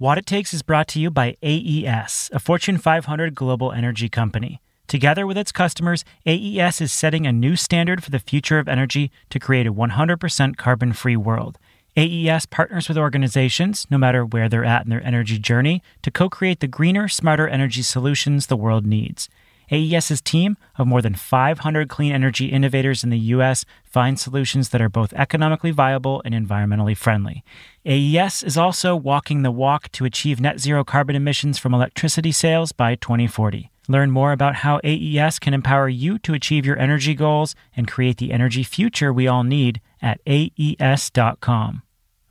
[0.00, 4.62] What It Takes is brought to you by AES, a Fortune 500 global energy company.
[4.86, 9.10] Together with its customers, AES is setting a new standard for the future of energy
[9.28, 11.58] to create a 100% carbon free world.
[11.98, 16.30] AES partners with organizations, no matter where they're at in their energy journey, to co
[16.30, 19.28] create the greener, smarter energy solutions the world needs.
[19.70, 23.64] AES's team of more than 500 clean energy innovators in the U.S.
[23.84, 27.44] finds solutions that are both economically viable and environmentally friendly.
[27.86, 32.72] AES is also walking the walk to achieve net zero carbon emissions from electricity sales
[32.72, 33.70] by 2040.
[33.88, 38.18] Learn more about how AES can empower you to achieve your energy goals and create
[38.18, 41.82] the energy future we all need at AES.com.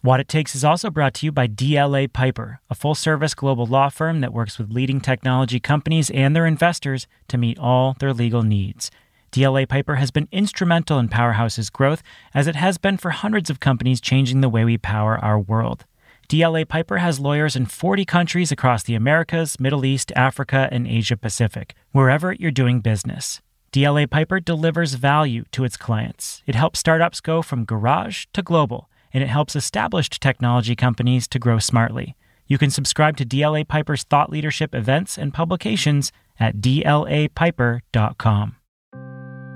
[0.02, 3.66] What It Takes is also brought to you by DLA Piper, a full service global
[3.66, 8.14] law firm that works with leading technology companies and their investors to meet all their
[8.14, 8.92] legal needs.
[9.34, 12.02] DLA Piper has been instrumental in Powerhouse's growth,
[12.34, 15.84] as it has been for hundreds of companies changing the way we power our world.
[16.30, 21.18] DLA Piper has lawyers in 40 countries across the Americas, Middle East, Africa, and Asia
[21.18, 23.42] Pacific, wherever you're doing business.
[23.74, 26.42] DLA Piper delivers value to its clients.
[26.48, 31.40] It helps startups go from garage to global and it helps established technology companies to
[31.40, 32.16] grow smartly.
[32.48, 38.56] You can subscribe to DLA Piper's thought leadership events and publications at dlapiper.com.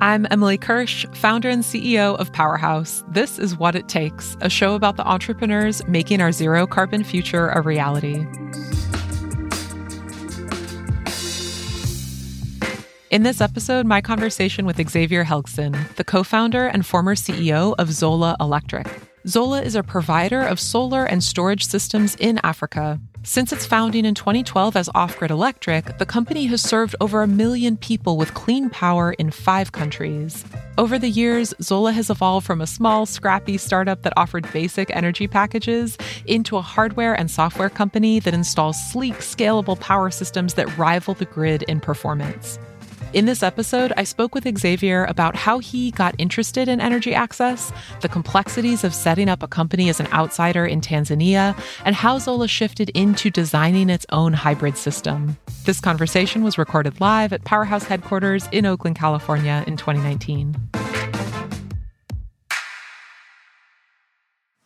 [0.02, 3.06] I'm Emily Kirsch, founder and CEO of Powerhouse.
[3.08, 7.48] This is What It Takes, a show about the entrepreneurs making our zero carbon future
[7.50, 8.26] a reality.
[13.10, 17.92] In this episode, my conversation with Xavier Helgesen, the co founder and former CEO of
[17.92, 19.13] Zola Electric.
[19.26, 23.00] Zola is a provider of solar and storage systems in Africa.
[23.24, 27.28] Since its founding in 2012 as Off Grid Electric, the company has served over a
[27.28, 30.44] million people with clean power in five countries.
[30.78, 35.28] Over the years, Zola has evolved from a small, scrappy startup that offered basic energy
[35.28, 41.14] packages into a hardware and software company that installs sleek, scalable power systems that rival
[41.14, 42.60] the grid in performance.
[43.14, 47.72] In this episode, I spoke with Xavier about how he got interested in energy access,
[48.02, 51.56] the complexities of setting up a company as an outsider in Tanzania,
[51.86, 55.38] and how Zola shifted into designing its own hybrid system.
[55.64, 60.56] This conversation was recorded live at Powerhouse headquarters in Oakland, California in 2019.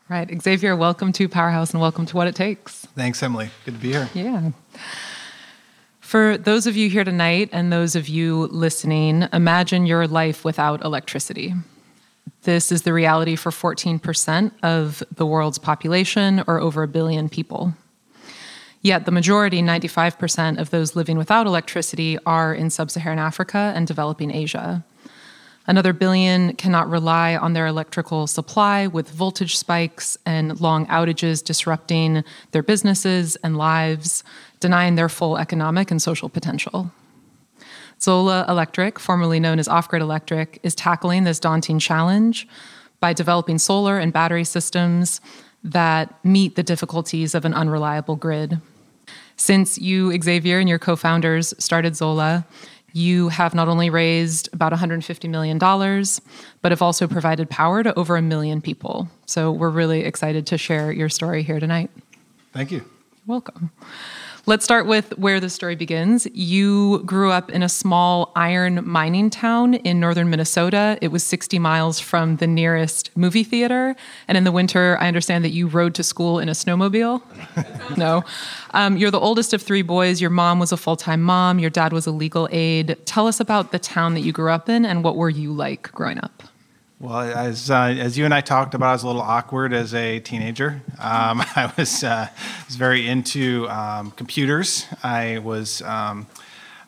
[0.08, 2.86] Right, Xavier, welcome to Powerhouse and welcome to What It Takes.
[2.96, 3.50] Thanks, Emily.
[3.66, 4.10] Good to be here.
[4.14, 4.52] Yeah.
[6.08, 10.86] For those of you here tonight and those of you listening, imagine your life without
[10.86, 11.54] electricity.
[12.44, 17.74] This is the reality for 14% of the world's population, or over a billion people.
[18.82, 23.86] Yet the majority, 95% of those living without electricity, are in sub Saharan Africa and
[23.86, 24.86] developing Asia.
[25.70, 32.24] Another billion cannot rely on their electrical supply with voltage spikes and long outages disrupting
[32.52, 34.24] their businesses and lives
[34.60, 36.92] denying their full economic and social potential.
[38.02, 42.48] Zola Electric, formerly known as Off Grid Electric, is tackling this daunting challenge
[43.00, 45.22] by developing solar and battery systems
[45.64, 48.60] that meet the difficulties of an unreliable grid.
[49.36, 52.46] Since you, Xavier, and your co founders started Zola,
[52.94, 55.58] you have not only raised about $150 million,
[56.62, 59.08] but have also provided power to over a million people.
[59.26, 61.92] So we're really excited to share your story here tonight.
[62.54, 62.78] Thank you.
[62.78, 62.88] You're
[63.28, 63.72] welcome.
[64.50, 66.26] Let's start with where the story begins.
[66.34, 70.98] You grew up in a small iron mining town in northern Minnesota.
[71.02, 73.94] It was 60 miles from the nearest movie theater.
[74.26, 77.22] And in the winter, I understand that you rode to school in a snowmobile.
[77.98, 78.24] no.
[78.72, 80.22] Um, you're the oldest of three boys.
[80.22, 82.98] Your mom was a full time mom, your dad was a legal aid.
[83.04, 85.92] Tell us about the town that you grew up in and what were you like
[85.92, 86.44] growing up?
[87.00, 89.94] Well, as uh, as you and I talked about, I was a little awkward as
[89.94, 90.82] a teenager.
[91.00, 92.28] Um, I was uh,
[92.66, 94.88] was very into um, computers.
[95.04, 95.82] I was.
[95.84, 96.26] Um,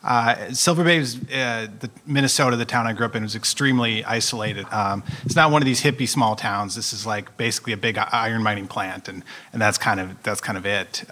[0.02, 4.02] uh, Silver Bay was uh, the Minnesota, the town I grew up in, was extremely
[4.02, 4.64] isolated.
[4.72, 6.74] Um, it's not one of these hippie small towns.
[6.74, 9.22] This is like basically a big iron mining plant, and,
[9.52, 11.04] and that's kind of that's kind of it.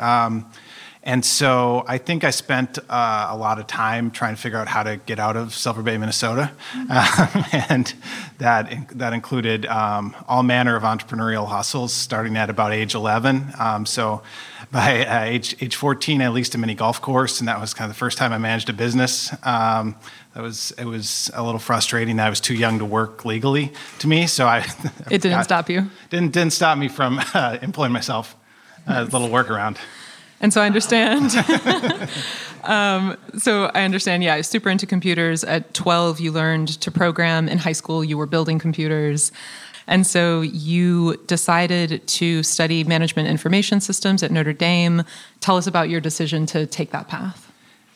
[1.02, 4.68] And so I think I spent uh, a lot of time trying to figure out
[4.68, 6.50] how to get out of Silver Bay, Minnesota.
[6.74, 7.94] Um, and
[8.38, 13.52] that, that included um, all manner of entrepreneurial hustles starting at about age 11.
[13.58, 14.22] Um, so
[14.70, 17.88] by uh, age, age 14, I leased a mini golf course, and that was kind
[17.90, 19.32] of the first time I managed a business.
[19.46, 19.96] Um,
[20.34, 23.72] that was it was a little frustrating that I was too young to work legally
[24.00, 24.26] to me.
[24.26, 24.58] So I
[25.10, 25.90] it didn't got, stop you.
[26.10, 28.36] Didn't didn't stop me from uh, employing myself.
[28.86, 29.76] A little workaround.
[30.40, 31.34] And so I understand.
[32.64, 35.42] um, so I understand, yeah, super into computers.
[35.44, 37.48] At 12, you learned to program.
[37.48, 39.32] In high school, you were building computers.
[39.88, 45.02] And so you decided to study management information systems at Notre Dame.
[45.40, 47.47] Tell us about your decision to take that path.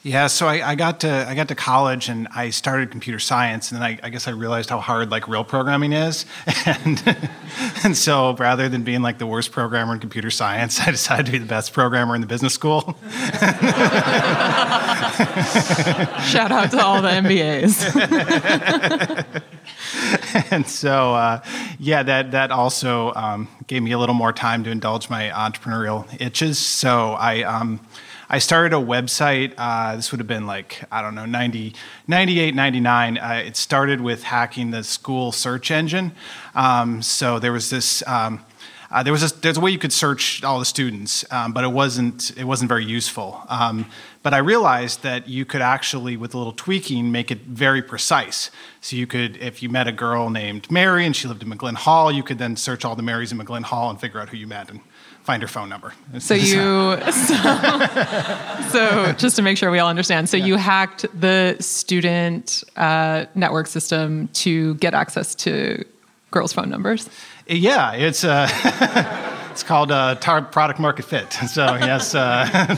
[0.04, 3.70] Yeah, so I, I, got to I got to college and I started computer science,
[3.70, 6.26] and then I, I guess I realized how hard like real programming is,
[6.66, 7.00] and
[7.84, 11.32] and so rather than being like the worst programmer in computer science, I decided to
[11.32, 12.80] be the best programmer in the business school.
[16.26, 17.94] Shout out to all the MBAs.
[20.50, 21.44] and so, uh,
[21.78, 26.08] yeah, that that also um, gave me a little more time to indulge my entrepreneurial
[26.20, 26.58] itches.
[26.58, 27.44] So I.
[27.44, 27.78] Um,
[28.34, 29.52] I started a website.
[29.58, 31.74] Uh, this would have been like, I don't know, 90,
[32.06, 33.18] 98, 99.
[33.18, 36.12] Uh, it started with hacking the school search engine.
[36.54, 38.02] Um, so there was this.
[38.06, 38.42] Um,
[38.90, 41.64] uh, there was a, there's a way you could search all the students, um, but
[41.64, 43.42] it wasn't it wasn't very useful.
[43.48, 43.86] Um,
[44.22, 48.50] but I realized that you could actually, with a little tweaking, make it very precise.
[48.80, 51.74] So you could, if you met a girl named Mary and she lived in McGlinn
[51.74, 54.36] Hall, you could then search all the Marys in McGlinn Hall and figure out who
[54.36, 54.80] you met and
[55.22, 55.94] find her phone number.
[56.18, 57.34] So you, so,
[58.70, 60.46] so, just to make sure we all understand, so yeah.
[60.46, 65.84] you hacked the student uh, network system to get access to
[66.30, 67.08] girls' phone numbers.
[67.46, 68.48] Yeah, it's uh,
[69.50, 71.36] it's called uh, product market fit.
[71.48, 72.14] So yes.
[72.14, 72.76] Uh,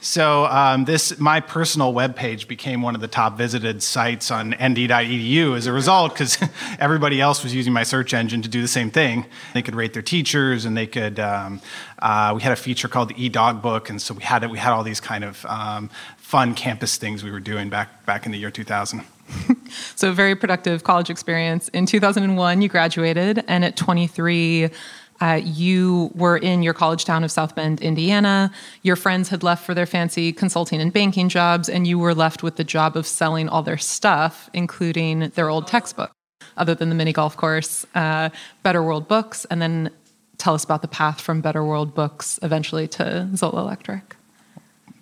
[0.00, 4.50] So um, this, my personal web page became one of the top visited sites on
[4.50, 6.38] nd.edu as a result, because
[6.78, 9.26] everybody else was using my search engine to do the same thing.
[9.54, 11.18] They could rate their teachers, and they could.
[11.18, 11.60] Um,
[11.98, 14.58] uh, we had a feature called the e-dog book, and so we had it, we
[14.58, 18.32] had all these kind of um, fun campus things we were doing back back in
[18.32, 19.02] the year 2000.
[19.96, 21.68] so very productive college experience.
[21.68, 24.70] In 2001, you graduated, and at 23
[25.20, 28.50] uh, you were in your college town of South Bend, Indiana.
[28.82, 32.42] Your friends had left for their fancy consulting and banking jobs, and you were left
[32.42, 36.12] with the job of selling all their stuff, including their old textbook,
[36.56, 38.30] other than the mini golf course, uh,
[38.62, 39.90] Better World Books, and then
[40.36, 44.14] tell us about the path from Better World Books eventually to Zola Electric.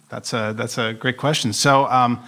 [0.08, 1.52] That's a that's a great question.
[1.52, 1.86] So.
[1.86, 2.22] Um,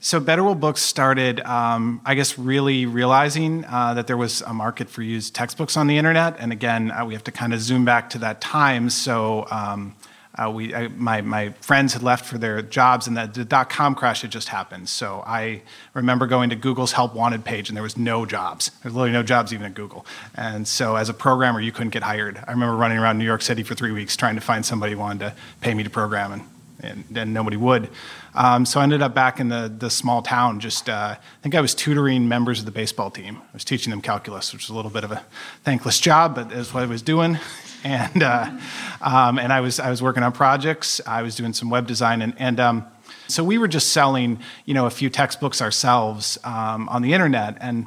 [0.00, 4.88] so Better Books started, um, I guess, really realizing uh, that there was a market
[4.88, 6.36] for used textbooks on the internet.
[6.38, 8.90] And again, uh, we have to kind of zoom back to that time.
[8.90, 9.94] So um,
[10.38, 13.70] uh, we, I, my, my friends had left for their jobs, and the, the dot
[13.70, 14.88] com crash had just happened.
[14.88, 15.62] So I
[15.94, 18.70] remember going to Google's Help Wanted page, and there was no jobs.
[18.82, 20.04] There's literally no jobs even at Google.
[20.34, 22.36] And so as a programmer, you couldn't get hired.
[22.46, 24.98] I remember running around New York City for three weeks trying to find somebody who
[24.98, 26.42] wanted to pay me to program, and,
[26.80, 27.88] and, and nobody would.
[28.36, 30.60] Um, so I ended up back in the, the small town.
[30.60, 33.38] Just uh, I think I was tutoring members of the baseball team.
[33.38, 35.24] I was teaching them calculus, which was a little bit of a
[35.64, 37.38] thankless job, but that's what I was doing.
[37.84, 38.50] And uh,
[39.00, 41.00] um, and I was I was working on projects.
[41.06, 42.84] I was doing some web design, and and um,
[43.28, 47.58] so we were just selling you know a few textbooks ourselves um, on the internet,
[47.60, 47.86] and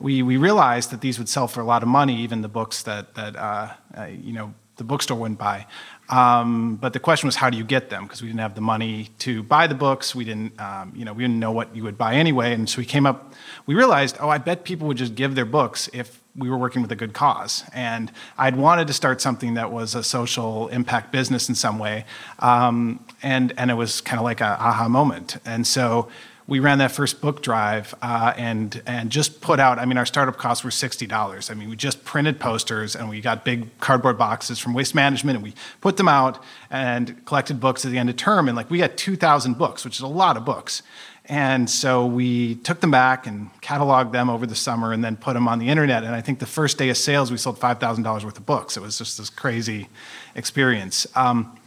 [0.00, 2.82] we we realized that these would sell for a lot of money, even the books
[2.82, 5.66] that that uh, uh you know the bookstore wouldn't buy.
[6.08, 8.04] Um, but the question was, how do you get them?
[8.04, 10.14] Because we didn't have the money to buy the books.
[10.14, 12.54] We didn't, um, you know, we didn't know what you would buy anyway.
[12.54, 13.34] And so we came up.
[13.66, 16.80] We realized, oh, I bet people would just give their books if we were working
[16.80, 17.64] with a good cause.
[17.74, 22.06] And I'd wanted to start something that was a social impact business in some way.
[22.38, 25.36] Um, and and it was kind of like a aha moment.
[25.44, 26.08] And so
[26.48, 29.78] we ran that first book drive uh, and and just put out.
[29.78, 31.50] I mean, our startup costs were sixty dollars.
[31.50, 35.36] I mean, we just printed posters and we got big cardboard boxes from Waste Management
[35.36, 35.52] and we
[35.82, 38.48] put them out and collected books at the end of term.
[38.48, 40.82] And like we got two thousand books, which is a lot of books.
[41.30, 45.34] And so we took them back and cataloged them over the summer and then put
[45.34, 46.02] them on the internet.
[46.02, 48.78] And I think the first day of sales, we sold $5,000 worth of books.
[48.78, 49.90] It was just this crazy
[50.34, 51.06] experience.
[51.14, 51.57] Um,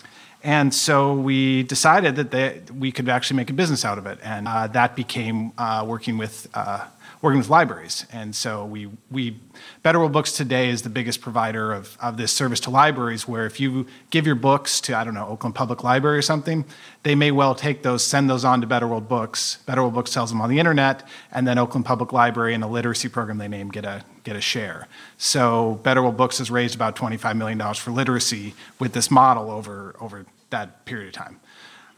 [0.43, 4.17] and so we decided that they, we could actually make a business out of it.
[4.23, 6.85] And uh, that became uh, working with uh,
[7.21, 8.05] working with libraries.
[8.11, 9.39] And so we, we
[9.83, 13.45] Better World Books today is the biggest provider of, of this service to libraries where
[13.45, 16.65] if you give your books to, I don't know, Oakland Public Library or something,
[17.03, 19.57] they may well take those, send those on to Better World Books.
[19.67, 22.67] Better World Books sells them on the internet, and then Oakland Public Library and a
[22.67, 24.87] literacy program they name get a, get a share.
[25.17, 29.95] So Better World Books has raised about $25 million for literacy with this model over,
[30.01, 31.39] over that period of time.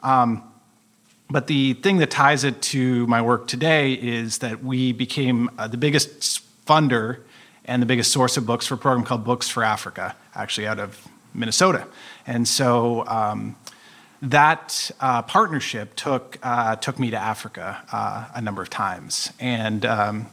[0.01, 0.52] Um,
[1.33, 5.67] but the thing that ties it to my work today is that we became uh,
[5.67, 7.21] the biggest funder
[7.65, 10.77] and the biggest source of books for a program called Books for Africa, actually out
[10.77, 11.87] of Minnesota.
[12.27, 13.55] And so um,
[14.21, 19.33] that uh, partnership took, uh, took me to Africa uh, a number of times.
[19.39, 20.27] And um,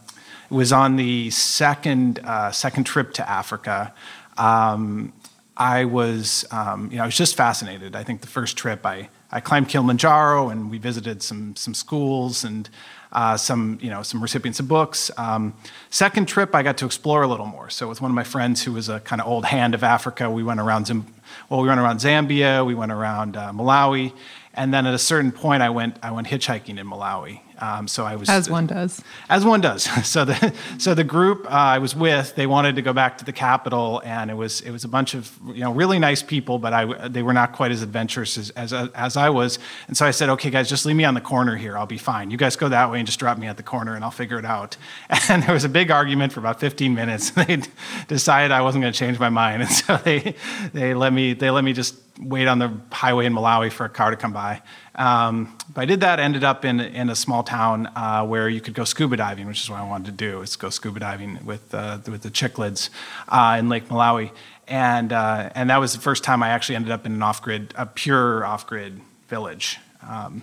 [0.50, 3.94] it was on the second, uh, second trip to Africa.
[4.36, 5.14] Um,
[5.56, 7.96] I was, um, you know, I was just fascinated.
[7.96, 12.44] I think the first trip I, I climbed Kilimanjaro and we visited some, some schools
[12.44, 12.68] and
[13.12, 15.10] uh, some, you know, some recipients of books.
[15.16, 15.54] Um,
[15.90, 17.70] second trip, I got to explore a little more.
[17.70, 20.30] So with one of my friends who was a kind of old hand of Africa,
[20.30, 21.06] we went around, Zim-
[21.48, 24.12] well, we went around Zambia, we went around uh, Malawi,
[24.54, 27.40] and then at a certain point, I went, I went hitchhiking in Malawi.
[27.60, 29.02] Um, so I was as one does.
[29.28, 29.88] As one does.
[30.10, 33.24] So the so the group uh, I was with, they wanted to go back to
[33.24, 36.58] the capital, and it was it was a bunch of you know really nice people,
[36.58, 39.58] but I they were not quite as adventurous as, as as I was.
[39.88, 41.76] And so I said, okay, guys, just leave me on the corner here.
[41.76, 42.30] I'll be fine.
[42.30, 44.38] You guys go that way and just drop me at the corner, and I'll figure
[44.38, 44.76] it out.
[45.28, 47.30] And there was a big argument for about 15 minutes.
[47.30, 47.62] they
[48.08, 50.34] decided I wasn't going to change my mind, and so they
[50.72, 53.88] they let me they let me just wait on the highway in Malawi for a
[53.88, 54.62] car to come by.
[54.94, 58.60] Um, but I did that, ended up in, in a small town uh, where you
[58.60, 61.44] could go scuba diving, which is what I wanted to do, is go scuba diving
[61.44, 62.90] with, uh, with the cichlids
[63.28, 64.30] uh, in Lake Malawi.
[64.66, 67.74] And, uh, and that was the first time I actually ended up in an off-grid,
[67.76, 69.78] a pure off-grid village.
[70.06, 70.42] Um,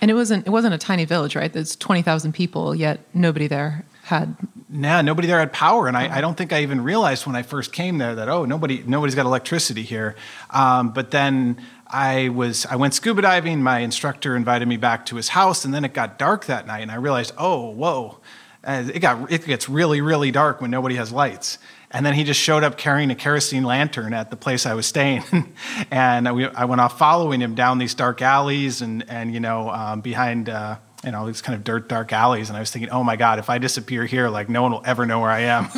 [0.00, 1.52] and it wasn't, it wasn't a tiny village, right?
[1.52, 4.36] There's 20,000 people, yet nobody there had
[4.68, 7.42] nah, nobody there had power, and I, I, don't think I even realized when I
[7.42, 10.14] first came there that oh, nobody, nobody's got electricity here.
[10.50, 11.56] Um, but then
[11.94, 13.62] I was, I went scuba diving.
[13.62, 16.80] My instructor invited me back to his house, and then it got dark that night,
[16.80, 18.18] and I realized, oh, whoa,
[18.66, 21.58] it got, it gets really, really dark when nobody has lights.
[21.92, 24.86] And then he just showed up carrying a kerosene lantern at the place I was
[24.86, 25.22] staying.
[25.92, 29.70] and I, I, went off following him down these dark alleys and, and you know,
[29.70, 32.48] um, behind, uh, you know, these kind of dirt, dark alleys.
[32.48, 34.82] And I was thinking, oh my God, if I disappear here, like no one will
[34.84, 35.68] ever know where I am.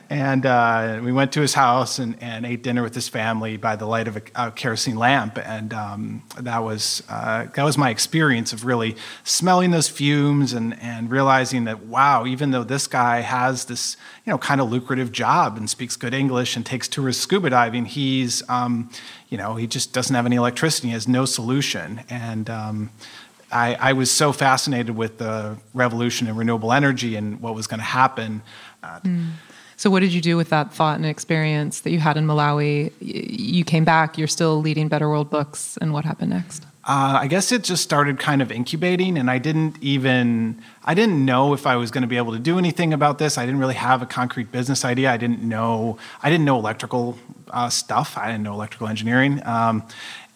[0.10, 3.76] and uh, we went to his house and, and, ate dinner with his family by
[3.76, 5.38] the light of a, a kerosene lamp.
[5.38, 10.78] And um, that, was, uh, that was my experience of really smelling those fumes and,
[10.80, 15.12] and realizing that, wow, even though this guy has this, you know, kind of lucrative
[15.12, 18.90] job and speaks good English and takes tourists scuba diving, he's, um,
[19.32, 22.02] you know, he just doesn't have any electricity, he has no solution.
[22.10, 22.90] And um,
[23.50, 27.80] I, I, was so fascinated with the revolution in renewable energy and what was going
[27.80, 28.42] to happen.
[28.82, 29.30] Uh, mm.
[29.76, 32.92] So, what did you do with that thought and experience that you had in Malawi?
[33.00, 36.66] You came back, you're still leading Better World Books, and what happened next?
[36.84, 41.24] Uh, I guess it just started kind of incubating, and I didn't even I didn't
[41.24, 43.38] know if I was going to be able to do anything about this.
[43.38, 45.12] I didn't really have a concrete business idea.
[45.12, 47.16] I didn't know I didn't know electrical
[47.50, 48.18] uh, stuff.
[48.18, 49.84] I didn't know electrical engineering, um,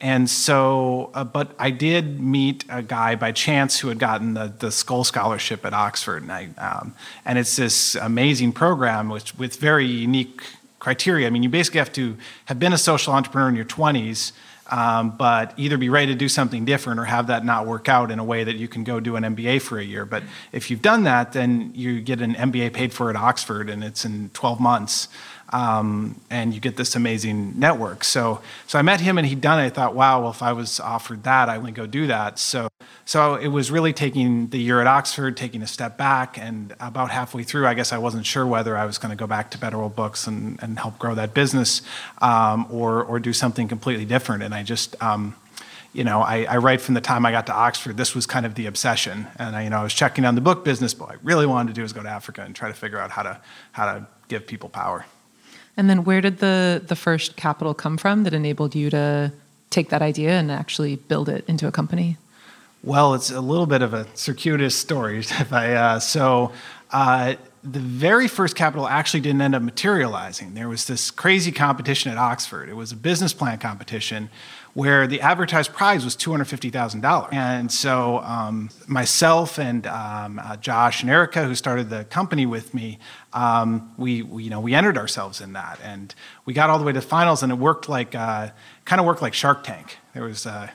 [0.01, 4.55] and so uh, but I did meet a guy by chance who had gotten the
[4.57, 9.57] the Skoll Scholarship at Oxford, and I um, and it's this amazing program which with
[9.57, 10.43] very unique
[10.79, 11.27] criteria.
[11.27, 14.33] I mean, you basically have to have been a social entrepreneur in your twenties
[14.71, 18.11] um, but either be ready to do something different or have that not work out
[18.11, 20.05] in a way that you can go do an MBA for a year.
[20.05, 23.85] But if you've done that, then you get an MBA paid for at Oxford and
[23.85, 25.09] it's in 12 months
[25.57, 28.05] um, and you get this amazing network.
[28.05, 29.65] So, so I met him and he'd done it.
[29.65, 32.39] I thought, wow, well, if I was offered that, I would go do that.
[32.39, 32.69] So,
[33.07, 37.11] so it was really taking the year at Oxford, taking a step back, and about
[37.11, 39.59] halfway through, I guess I wasn't sure whether I was going to go back to
[39.59, 41.81] Better World Books and, and help grow that business,
[42.21, 44.43] um, or or do something completely different.
[44.43, 45.37] And I just um,
[45.95, 48.45] you know, I, I, write from the time I got to Oxford, this was kind
[48.45, 49.29] of the obsession.
[49.39, 51.47] And I, you know, I was checking on the book business, but what I really
[51.47, 53.41] wanted to do was go to Africa and try to figure out how to
[53.73, 55.07] how to give people power.
[55.77, 59.33] And then where did the the first capital come from that enabled you to
[59.71, 62.17] take that idea and actually build it into a company?
[62.83, 65.19] Well, it's a little bit of a circuitous story.
[65.41, 66.53] If I, uh, so
[66.93, 70.55] uh, the very first capital actually didn't end up materializing.
[70.55, 72.69] There was this crazy competition at Oxford.
[72.69, 74.31] It was a business plan competition
[74.77, 77.33] where the advertised prize was $250,000.
[77.33, 82.75] And so um, myself and um, uh, Josh and Erica, who started the company with
[82.75, 82.99] me,
[83.33, 85.81] um, we, we, you know, we entered ourselves in that.
[85.83, 86.15] And
[86.45, 88.51] we got all the way to the finals, and it worked like, uh,
[88.85, 89.97] kind of worked like Shark Tank.
[90.13, 90.69] There was uh,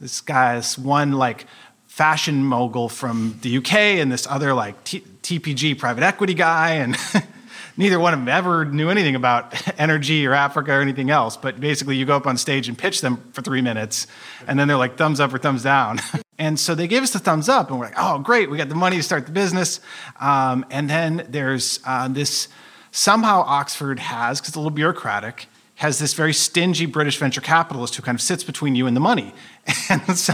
[0.00, 1.46] this guy's one like
[1.88, 6.74] fashion mogul from the UK and this other like T- TPG private equity guy.
[6.74, 6.96] And
[7.78, 11.36] neither one of them ever knew anything about energy or Africa or anything else.
[11.36, 14.06] But basically, you go up on stage and pitch them for three minutes,
[14.46, 16.00] and then they're like thumbs up or thumbs down.
[16.38, 18.68] and so they gave us the thumbs up, and we're like, oh, great, we got
[18.68, 19.80] the money to start the business.
[20.20, 22.48] Um, and then there's uh, this
[22.90, 27.94] somehow Oxford has, because it's a little bureaucratic, has this very stingy British venture capitalist
[27.94, 29.32] who kind of sits between you and the money.
[29.90, 30.32] And so.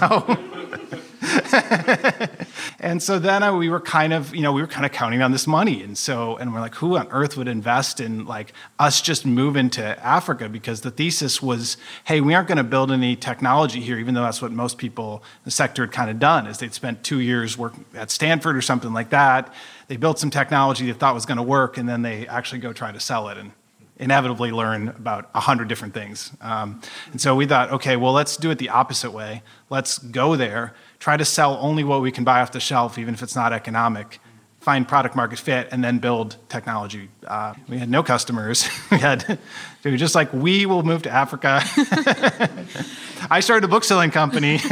[2.84, 5.22] And so then uh, we were kind of, you know, we were kind of counting
[5.22, 5.82] on this money.
[5.82, 9.70] And so, and we're like, who on earth would invest in like us just moving
[9.70, 10.50] to Africa?
[10.50, 14.22] Because the thesis was, hey, we aren't going to build any technology here, even though
[14.22, 17.20] that's what most people in the sector had kind of done, is they'd spent two
[17.20, 19.54] years working at Stanford or something like that.
[19.88, 22.74] They built some technology they thought was going to work, and then they actually go
[22.74, 23.38] try to sell it.
[23.38, 23.52] And
[23.96, 26.32] inevitably learn about a hundred different things.
[26.40, 26.80] Um,
[27.12, 29.42] and so we thought, okay, well, let's do it the opposite way.
[29.70, 30.74] Let's go there,
[31.04, 33.52] try to sell only what we can buy off the shelf, even if it's not
[33.52, 34.20] economic,
[34.60, 37.10] find product market fit, and then build technology.
[37.26, 38.66] Uh, we had no customers.
[38.90, 39.38] we had,
[39.82, 41.60] they were just like, we will move to Africa.
[43.30, 44.60] I started a book selling company.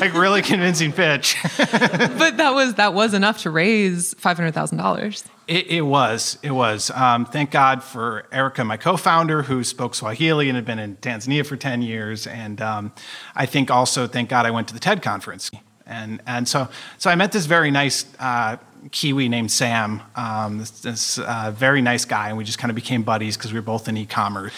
[0.00, 1.38] like really convincing pitch.
[1.56, 5.24] but that was that was enough to raise five hundred thousand dollars.
[5.46, 6.38] It, it, was.
[6.42, 6.90] It was.
[6.90, 11.46] Um, thank God for Erica, my co-founder, who spoke Swahili and had been in Tanzania
[11.46, 12.92] for ten years, and um,
[13.36, 15.52] I think also thank God I went to the TED conference,
[15.86, 18.06] and and so so I met this very nice.
[18.18, 18.56] Uh,
[18.92, 22.76] Kiwi named Sam, um, this, this uh, very nice guy, and we just kind of
[22.76, 24.52] became buddies because we were both in e-commerce.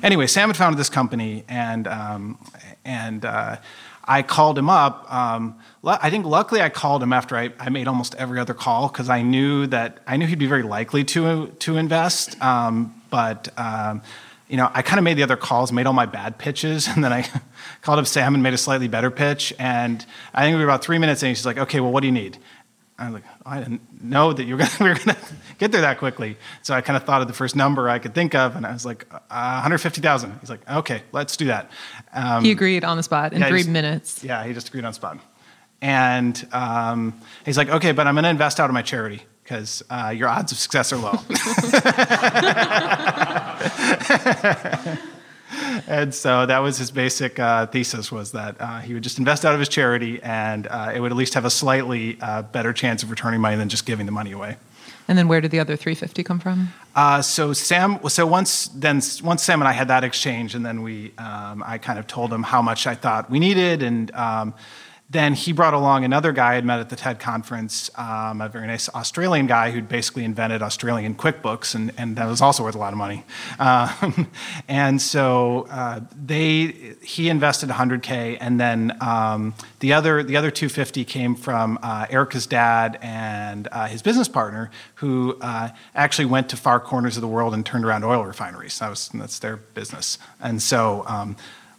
[0.00, 2.38] Anyway, Sam had founded this company, and um,
[2.84, 3.56] and uh,
[4.04, 5.12] I called him up.
[5.86, 9.08] I think luckily I called him after I, I made almost every other call because
[9.08, 12.40] I knew that I knew he'd be very likely to to invest.
[12.42, 14.02] Um, but um,
[14.48, 17.04] you know, I kind of made the other calls, made all my bad pitches, and
[17.04, 17.28] then I
[17.82, 19.52] called up Sam and made a slightly better pitch.
[19.58, 21.34] And I think we were about three minutes in.
[21.34, 22.38] She's like, "Okay, well, what do you need?"
[22.96, 25.16] I was like, oh, I didn't know that you were gonna, we were going to
[25.58, 26.36] get there that quickly.
[26.62, 28.72] So I kind of thought of the first number I could think of, and I
[28.72, 30.38] was like, uh, 150,000.
[30.40, 31.70] He's like, okay, let's do that.
[32.12, 34.22] Um, he agreed on the spot in yeah, three just, minutes.
[34.22, 35.18] Yeah, he just agreed on the spot.
[35.84, 39.82] And um, he's like, okay, but I'm going to invest out of my charity because
[39.90, 41.12] uh, your odds of success are low.
[45.86, 49.44] and so that was his basic uh, thesis was that uh, he would just invest
[49.44, 52.72] out of his charity and uh, it would at least have a slightly uh, better
[52.72, 54.56] chance of returning money than just giving the money away.
[55.06, 56.72] And then where did the other 350 come from?
[56.94, 60.80] Uh, so Sam, so once then once Sam and I had that exchange, and then
[60.80, 64.54] we, um, I kind of told him how much I thought we needed, and um,
[65.14, 68.66] then he brought along another guy I'd met at the TED conference, um, a very
[68.66, 72.78] nice Australian guy who'd basically invented Australian QuickBooks, and, and that was also worth a
[72.78, 73.24] lot of money.
[73.60, 74.28] Um,
[74.68, 81.04] and so uh, they, he invested 100k, and then um, the other the other 250
[81.04, 86.56] came from uh, Erica's dad and uh, his business partner, who uh, actually went to
[86.56, 88.80] far corners of the world and turned around oil refineries.
[88.80, 91.36] That was that's their business, and so um,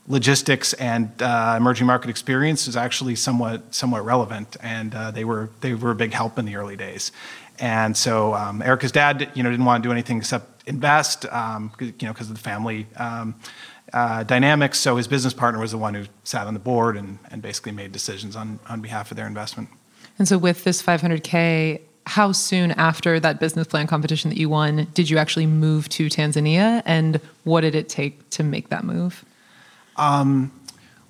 [0.07, 5.49] logistics and uh, emerging market experience is actually somewhat somewhat relevant, and uh, they were
[5.61, 7.11] they were a big help in the early days.
[7.59, 11.71] And so um, Erica's dad, you know, didn't want to do anything except invest, um,
[11.79, 13.35] you know, because of the family um,
[13.93, 14.77] uh, dynamics.
[14.79, 17.71] So his business partner was the one who sat on the board and, and basically
[17.71, 19.69] made decisions on on behalf of their investment.
[20.17, 24.87] And so with this 500k, how soon after that business plan competition that you won
[24.93, 29.25] did you actually move to Tanzania, and what did it take to make that move?
[29.97, 30.51] Um,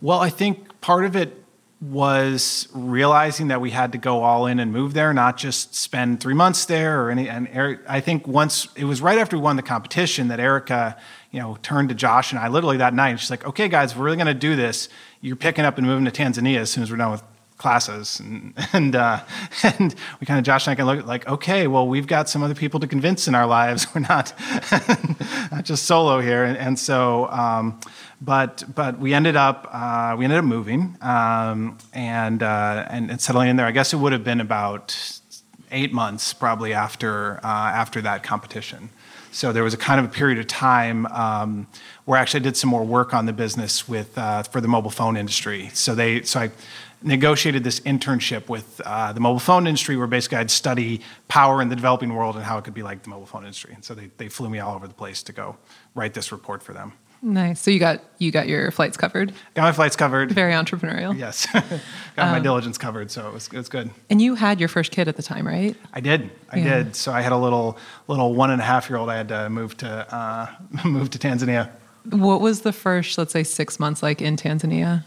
[0.02, 1.42] well, I think part of it
[1.82, 6.20] was realizing that we had to go all in and move there, not just spend
[6.20, 7.30] three months there or any.
[7.30, 10.98] And Eric, I think once it was right after we won the competition that Erica,
[11.32, 13.20] you know, turned to Josh and I literally that night.
[13.20, 14.90] She's like, "Okay, guys, we're really going to do this.
[15.22, 17.24] You're picking up and moving to Tanzania as soon as we're done with
[17.58, 18.20] classes.
[18.20, 19.22] And and uh,
[19.64, 22.44] and we kind of Josh and I can look like okay well we've got some
[22.44, 23.88] other people to convince in our lives.
[23.96, 24.34] We're not
[25.52, 26.44] not just solo here.
[26.44, 27.80] And, and so um,
[28.22, 33.22] but but we ended up uh, we ended up moving um, and, uh, and, and
[33.22, 33.66] settling in there.
[33.66, 35.20] I guess it would have been about
[35.72, 38.90] eight months probably after uh, after that competition.
[39.32, 41.68] So there was a kind of a period of time um,
[42.06, 44.92] where I actually did some more work on the business with uh, for the mobile
[44.92, 45.70] phone industry.
[45.74, 46.52] So they so I
[47.06, 51.70] negotiated this internship with uh, the mobile phone industry where basically I'd study power in
[51.70, 53.74] the developing world and how it could be like the mobile phone industry.
[53.74, 55.58] And so they, they flew me all over the place to go
[55.94, 56.94] write this report for them.
[57.22, 57.60] Nice.
[57.62, 59.34] So you got you got your flights covered.
[59.56, 60.32] Got my flights covered.
[60.32, 61.18] Very entrepreneurial.
[61.18, 61.64] Yes, got
[62.18, 63.90] um, my diligence covered, so it was it was good.
[64.12, 65.76] And you had your first kid at the time, right?
[65.92, 66.30] I did.
[66.52, 66.84] I yeah.
[66.84, 66.96] did.
[66.96, 69.10] So I had a little little one and a half year old.
[69.10, 70.52] I had to move to uh,
[70.86, 71.72] move to Tanzania.
[72.12, 75.04] What was the first, let's say, six months like in Tanzania?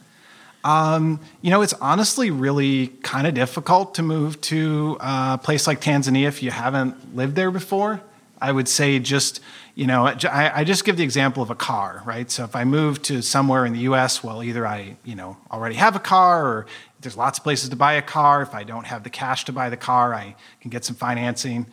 [0.68, 5.80] Um, you know, it's honestly really kind of difficult to move to a place like
[5.80, 8.02] Tanzania if you haven't lived there before.
[8.38, 9.40] I would say just,
[9.74, 12.30] you know, I, I, just give the example of a car, right?
[12.30, 15.76] So if I move to somewhere in the US, well, either I, you know, already
[15.76, 16.66] have a car or
[17.00, 18.42] there's lots of places to buy a car.
[18.42, 21.64] If I don't have the cash to buy the car, I can get some financing.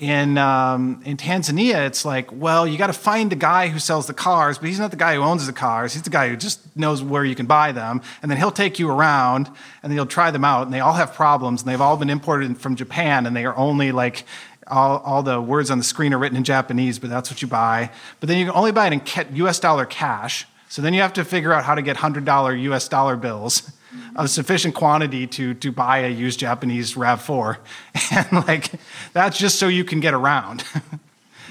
[0.00, 4.08] In, um, in Tanzania, it's like, well, you got to find the guy who sells
[4.08, 5.92] the cars, but he's not the guy who owns the cars.
[5.92, 8.02] He's the guy who just knows where you can buy them.
[8.20, 9.46] And then he'll take you around
[9.82, 10.64] and then you'll try them out.
[10.64, 13.56] And they all have problems and they've all been imported from Japan and they are
[13.56, 14.24] only like,
[14.66, 17.48] all, all the words on the screen are written in Japanese, but that's what you
[17.48, 17.90] buy.
[18.18, 20.46] But then you can only buy it in US dollar cash.
[20.68, 23.70] So then you have to figure out how to get $100 US dollar bills
[24.16, 27.58] of sufficient quantity to, to buy a used Japanese RAV4.
[28.10, 28.72] And like,
[29.12, 30.64] that's just so you can get around.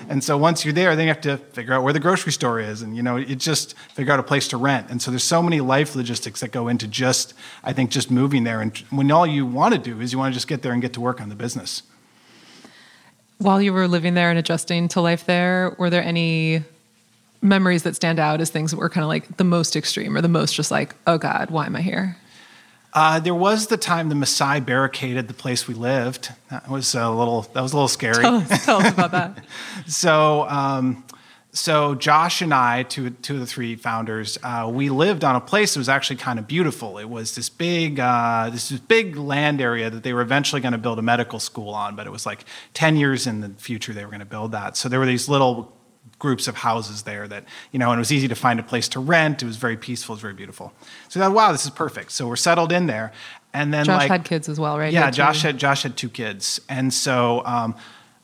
[0.10, 2.60] And so once you're there, then you have to figure out where the grocery store
[2.60, 4.88] is, and you know, it just figure out a place to rent.
[4.90, 8.44] And so there's so many life logistics that go into just, I think, just moving
[8.44, 8.62] there.
[8.62, 10.82] And when all you want to do is you want to just get there and
[10.82, 11.84] get to work on the business.
[13.38, 16.64] While you were living there and adjusting to life there, were there any
[17.42, 20.22] memories that stand out as things that were kind of like the most extreme or
[20.22, 22.18] the most just like, oh God, why am I here?
[22.94, 26.32] Uh, there was the time the Maasai barricaded the place we lived.
[26.52, 27.42] That was a little.
[27.54, 28.22] That was a little scary.
[28.22, 29.44] Tell us, tell us about that.
[29.88, 31.04] so, um,
[31.52, 35.42] so Josh and I, two, two of the three founders, uh, we lived on a
[35.42, 37.00] place that was actually kind of beautiful.
[37.00, 40.78] It was this big, uh, this big land area that they were eventually going to
[40.78, 44.04] build a medical school on, but it was like ten years in the future they
[44.04, 44.78] were going to build that.
[44.78, 45.76] So there were these little
[46.20, 48.88] groups of houses there that, you know, and it was easy to find a place
[48.90, 49.44] to rent.
[49.44, 50.74] It was very peaceful, it was very beautiful.
[51.10, 52.12] So I thought, wow, this is perfect.
[52.12, 53.12] So we're settled in there.
[53.54, 54.92] And then Josh like, had kids as well, right?
[54.92, 56.60] Yeah, Josh had Josh had two kids.
[56.70, 57.76] And so um,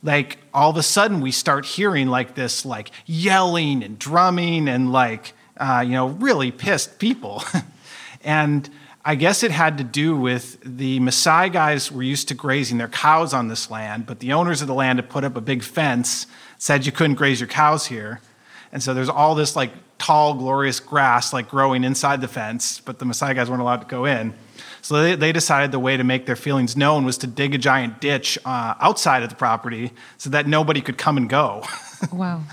[0.02, 4.92] like all of a sudden we start hearing like this like yelling and drumming and
[4.92, 7.44] like uh, you know, really pissed people.
[8.24, 8.70] and
[9.04, 12.88] I guess it had to do with the Maasai guys were used to grazing their
[12.88, 15.63] cows on this land, but the owners of the land had put up a big
[15.63, 16.28] fence
[16.60, 18.22] said you couldn't graze your cows here.
[18.72, 23.00] And so there's all this like tall, glorious grass like growing inside the fence, but
[23.00, 24.36] the Maasai guys weren't allowed to go in.
[24.82, 27.58] So they, they decided the way to make their feelings known was to dig a
[27.58, 31.63] giant ditch uh, outside of the property so that nobody could come and go.
[32.13, 32.43] Wow.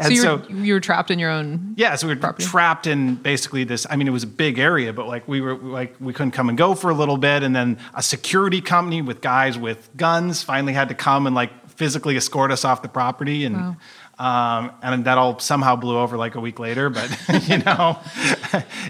[0.00, 2.42] so you were, so, you were trapped in your own yeah so we were property.
[2.42, 5.56] trapped in basically this i mean it was a big area but like we were
[5.56, 9.02] like we couldn't come and go for a little bit and then a security company
[9.02, 12.88] with guys with guns finally had to come and like physically escort us off the
[12.88, 13.76] property and wow.
[14.16, 16.88] Um, and that all somehow blew over like a week later.
[16.88, 17.10] But
[17.48, 17.98] you know,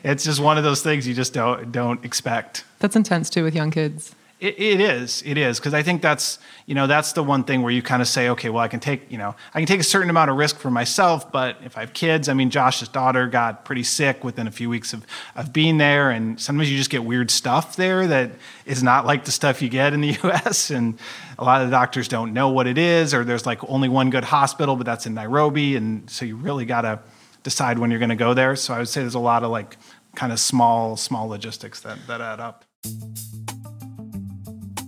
[0.05, 2.65] it's just one of those things you just don't don't expect.
[2.81, 4.15] That's intense too with young kids.
[4.41, 5.23] It, it is.
[5.25, 8.03] It is because I think that's you know that's the one thing where you kind
[8.03, 10.31] of say, okay, well, I can take you know I can take a certain amount
[10.31, 13.85] of risk for myself, but if I have kids, I mean, Josh's daughter got pretty
[13.85, 17.31] sick within a few weeks of of being there, and sometimes you just get weird
[17.31, 18.33] stuff there that
[18.67, 20.69] is not like the stuff you get in the U.S.
[20.71, 20.99] and
[21.39, 24.11] a lot of the doctors don't know what it is, or there's like only one
[24.11, 27.01] good hospital, but that's in Nairobi, and so you really got to
[27.43, 28.57] decide when you're going to go there.
[28.57, 29.77] So I would say there's a lot of like
[30.15, 32.65] kind of small small logistics that that add up.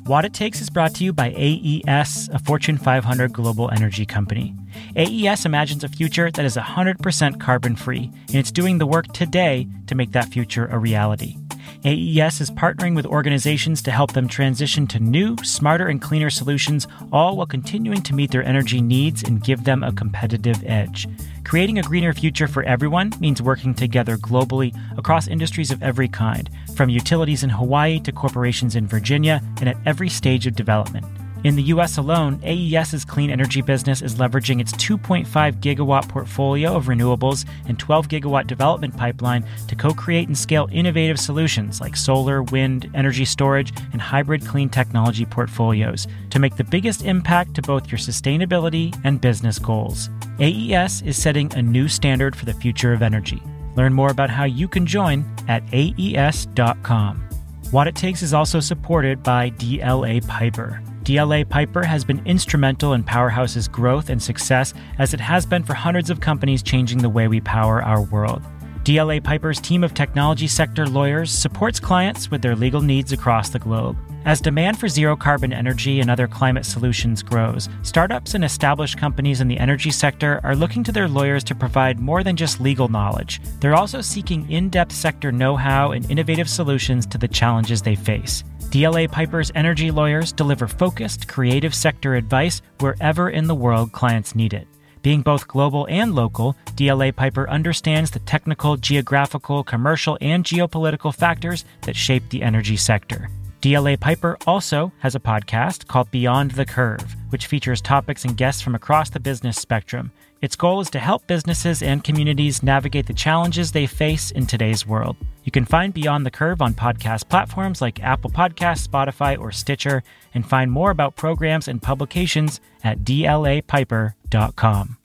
[0.06, 4.54] What It Takes is brought to you by AES, a Fortune 500 global energy company.
[4.94, 9.66] AES imagines a future that is 100% carbon free, and it's doing the work today
[9.88, 11.36] to make that future a reality.
[11.84, 16.86] AES is partnering with organizations to help them transition to new, smarter, and cleaner solutions,
[17.12, 21.06] all while continuing to meet their energy needs and give them a competitive edge.
[21.44, 26.50] Creating a greener future for everyone means working together globally across industries of every kind,
[26.74, 31.06] from utilities in Hawaii to corporations in Virginia, and at every stage of development.
[31.46, 35.26] In the US alone, AES's clean energy business is leveraging its 2.5
[35.60, 41.20] gigawatt portfolio of renewables and 12 gigawatt development pipeline to co create and scale innovative
[41.20, 47.04] solutions like solar, wind, energy storage, and hybrid clean technology portfolios to make the biggest
[47.04, 50.10] impact to both your sustainability and business goals.
[50.40, 53.40] AES is setting a new standard for the future of energy.
[53.76, 57.22] Learn more about how you can join at aes.com.
[57.70, 60.82] What It Takes is also supported by DLA Piper.
[61.06, 65.72] DLA Piper has been instrumental in Powerhouse's growth and success as it has been for
[65.72, 68.42] hundreds of companies changing the way we power our world.
[68.82, 73.58] DLA Piper's team of technology sector lawyers supports clients with their legal needs across the
[73.60, 73.96] globe.
[74.24, 79.40] As demand for zero carbon energy and other climate solutions grows, startups and established companies
[79.40, 82.88] in the energy sector are looking to their lawyers to provide more than just legal
[82.88, 83.40] knowledge.
[83.60, 87.94] They're also seeking in depth sector know how and innovative solutions to the challenges they
[87.94, 88.42] face.
[88.70, 94.52] DLA Piper's energy lawyers deliver focused, creative sector advice wherever in the world clients need
[94.52, 94.66] it.
[95.02, 101.64] Being both global and local, DLA Piper understands the technical, geographical, commercial, and geopolitical factors
[101.82, 103.30] that shape the energy sector.
[103.62, 108.60] DLA Piper also has a podcast called Beyond the Curve, which features topics and guests
[108.60, 110.10] from across the business spectrum.
[110.42, 114.86] Its goal is to help businesses and communities navigate the challenges they face in today's
[114.86, 115.16] world.
[115.46, 120.02] You can find Beyond the Curve on podcast platforms like Apple Podcasts, Spotify, or Stitcher,
[120.34, 124.96] and find more about programs and publications at dlapiper.com.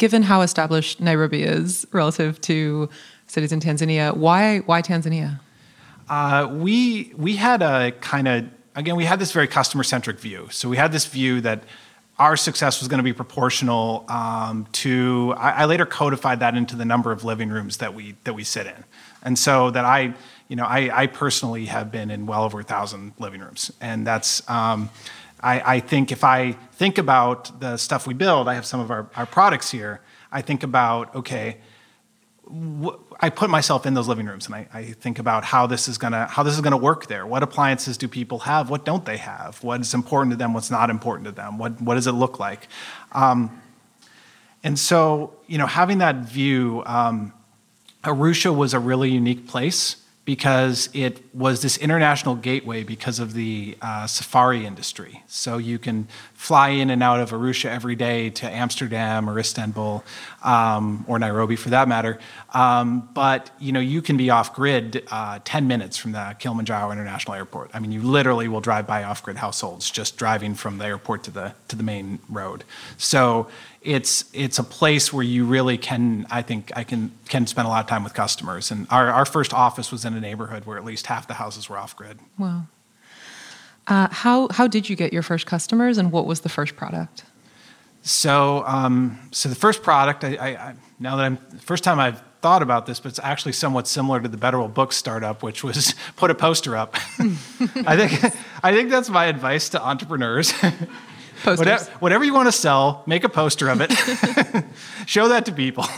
[0.00, 2.88] Given how established Nairobi is relative to
[3.28, 5.38] cities in Tanzania, why why Tanzania?
[6.08, 10.48] Uh, we we had a kind of again we had this very customer centric view.
[10.50, 11.62] So we had this view that
[12.22, 15.34] our success was going to be proportional um, to.
[15.36, 18.44] I, I, later codified that into the number of living rooms that we that we
[18.44, 18.84] sit in,
[19.24, 20.14] and so that I,
[20.46, 24.06] you know, I, I personally have been in well over a thousand living rooms, and
[24.06, 24.48] that's.
[24.48, 24.90] Um,
[25.44, 28.92] I, I think if I think about the stuff we build, I have some of
[28.92, 30.00] our, our products here.
[30.30, 31.56] I think about, okay,
[33.20, 35.96] I put myself in those living rooms and I, I think about how this is
[35.96, 37.26] gonna how this is gonna work there.
[37.26, 38.68] What appliances do people have?
[38.68, 39.62] What don't they have?
[39.64, 40.52] What is important to them?
[40.52, 41.56] What's not important to them?
[41.56, 42.68] What what does it look like?
[43.12, 43.62] Um,
[44.64, 47.32] and so, you know, having that view, um,
[48.04, 53.76] Arusha was a really unique place because it was this international gateway because of the
[53.82, 55.22] uh, safari industry.
[55.26, 60.04] So you can fly in and out of Arusha every day to Amsterdam or Istanbul
[60.44, 62.20] um, or Nairobi for that matter.
[62.54, 66.92] Um, but you know you can be off grid uh, 10 minutes from the Kilimanjaro
[66.92, 67.70] International Airport.
[67.74, 71.24] I mean, you literally will drive by off grid households just driving from the airport
[71.24, 72.62] to the to the main road.
[72.96, 73.48] So
[73.84, 77.68] it's it's a place where you really can I think I can can spend a
[77.68, 78.70] lot of time with customers.
[78.70, 81.68] And our, our first office was in a neighborhood where at least half the houses
[81.68, 82.18] were off grid.
[82.38, 82.62] Wow.
[83.86, 87.24] Uh, how how did you get your first customers, and what was the first product?
[88.02, 92.22] So um, so the first product I, I, I now that I'm first time I've
[92.42, 95.64] thought about this, but it's actually somewhat similar to the Better World Book startup, which
[95.64, 96.94] was put a poster up.
[97.18, 100.52] I think I think that's my advice to entrepreneurs.
[101.44, 103.92] Whatever, whatever, you want to sell, make a poster of it.
[105.06, 105.84] Show that to people.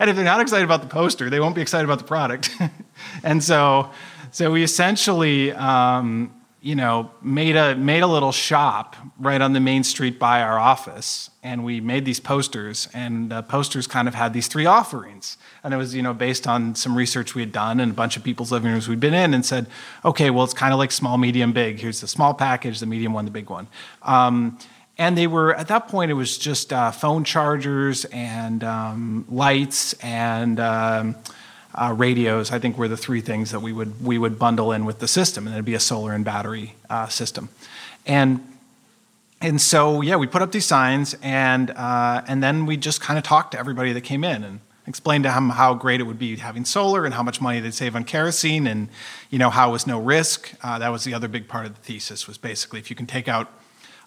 [0.00, 2.50] and if they're not excited about the poster, they won't be excited about the product.
[3.22, 3.90] and so,
[4.30, 9.60] so we essentially, um, you know, made a made a little shop right on the
[9.60, 12.88] main street by our office, and we made these posters.
[12.94, 16.46] And the posters kind of had these three offerings and it was you know based
[16.46, 19.14] on some research we had done and a bunch of people's living rooms we'd been
[19.14, 19.66] in and said
[20.04, 23.12] okay well it's kind of like small medium big here's the small package the medium
[23.12, 23.66] one the big one
[24.02, 24.58] um,
[24.98, 29.92] and they were at that point it was just uh, phone chargers and um, lights
[29.94, 31.16] and um,
[31.74, 34.84] uh, radios i think were the three things that we would we would bundle in
[34.84, 37.48] with the system and it'd be a solar and battery uh, system.
[38.06, 38.40] And
[39.40, 43.18] and so yeah we put up these signs and uh, and then we just kind
[43.18, 46.18] of talked to everybody that came in and explained to them how great it would
[46.18, 48.88] be having solar and how much money they'd save on kerosene and
[49.30, 50.52] you know how it was no risk.
[50.62, 53.06] Uh, that was the other big part of the thesis was basically if you can
[53.06, 53.50] take out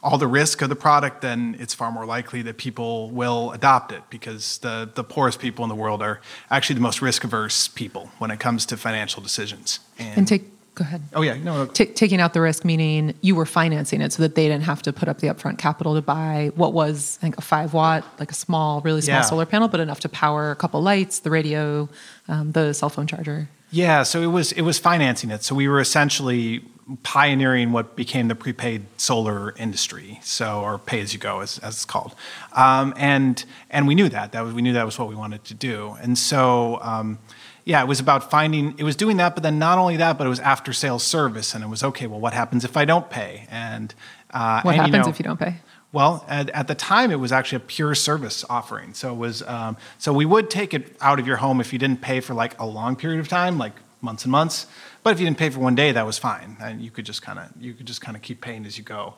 [0.05, 3.91] all the risk of the product then it's far more likely that people will adopt
[3.91, 7.67] it because the, the poorest people in the world are actually the most risk averse
[7.67, 10.43] people when it comes to financial decisions and, and take
[10.75, 11.03] Go ahead.
[11.13, 11.67] Oh yeah, no.
[11.67, 14.81] T- taking out the risk, meaning you were financing it, so that they didn't have
[14.81, 18.03] to put up the upfront capital to buy what was, I think, a five watt,
[18.19, 19.21] like a small, really small yeah.
[19.21, 21.87] solar panel, but enough to power a couple lights, the radio,
[22.27, 23.47] um, the cell phone charger.
[23.71, 25.43] Yeah, so it was it was financing it.
[25.43, 26.61] So we were essentially
[27.03, 31.75] pioneering what became the prepaid solar industry, so or pay as you go, as, as
[31.75, 32.15] it's called,
[32.53, 35.43] um, and and we knew that that was we knew that was what we wanted
[35.45, 36.79] to do, and so.
[36.81, 37.19] Um,
[37.67, 40.27] yeah, it was about finding, it was doing that, but then not only that, but
[40.27, 41.55] it was after sales service.
[41.55, 43.47] And it was, okay, well, what happens if I don't pay?
[43.49, 43.93] And
[44.29, 45.55] uh, what and, happens you know, if you don't pay?
[45.91, 48.93] Well, at, at, the time, it was actually a pure service offering.
[48.93, 51.79] So it was, um, so we would take it out of your home if you
[51.79, 54.67] didn't pay for like a long period of time, like months and months.
[55.05, 57.21] But if you didn't pay for one day, that was fine, and you could just
[57.21, 59.13] kind of you could just kind of keep paying as you go.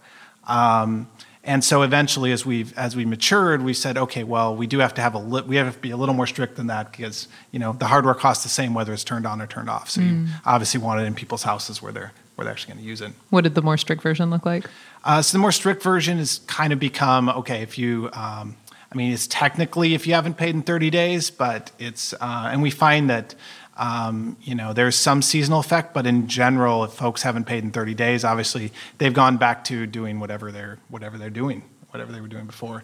[0.45, 1.07] Um,
[1.45, 4.93] and so eventually, as we as we matured, we said, okay, well, we do have
[4.95, 7.29] to have a li- we have to be a little more strict than that because
[7.51, 9.89] you know the hardware costs the same whether it's turned on or turned off.
[9.89, 10.27] So mm.
[10.27, 12.99] you obviously want it in people's houses where they're where they're actually going to use
[12.99, 13.13] it.
[13.29, 14.69] What did the more strict version look like?
[15.05, 18.09] Uh, so the more strict version has kind of become okay if you.
[18.11, 18.57] Um,
[18.91, 22.61] I mean, it's technically if you haven't paid in 30 days, but it's uh, and
[22.61, 23.35] we find that
[23.77, 27.71] um, you know, there's some seasonal effect, but in general, if folks haven't paid in
[27.71, 32.19] 30 days, obviously they've gone back to doing whatever they're whatever they're doing, whatever they
[32.19, 32.83] were doing before,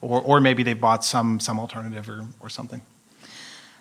[0.00, 2.82] or or maybe they bought some some alternative or or something.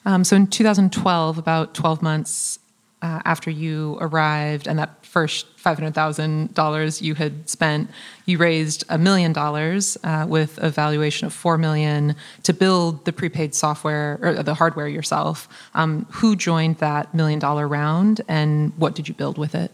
[0.06, 2.60] Um, so in 2012, about 12 months
[3.02, 7.90] uh, after you arrived and that first $500,000 you had spent,
[8.26, 13.14] you raised a million dollars uh, with a valuation of four million to build the
[13.14, 15.48] prepaid software or the hardware yourself.
[15.76, 19.72] Um, who joined that million dollar round and what did you build with it?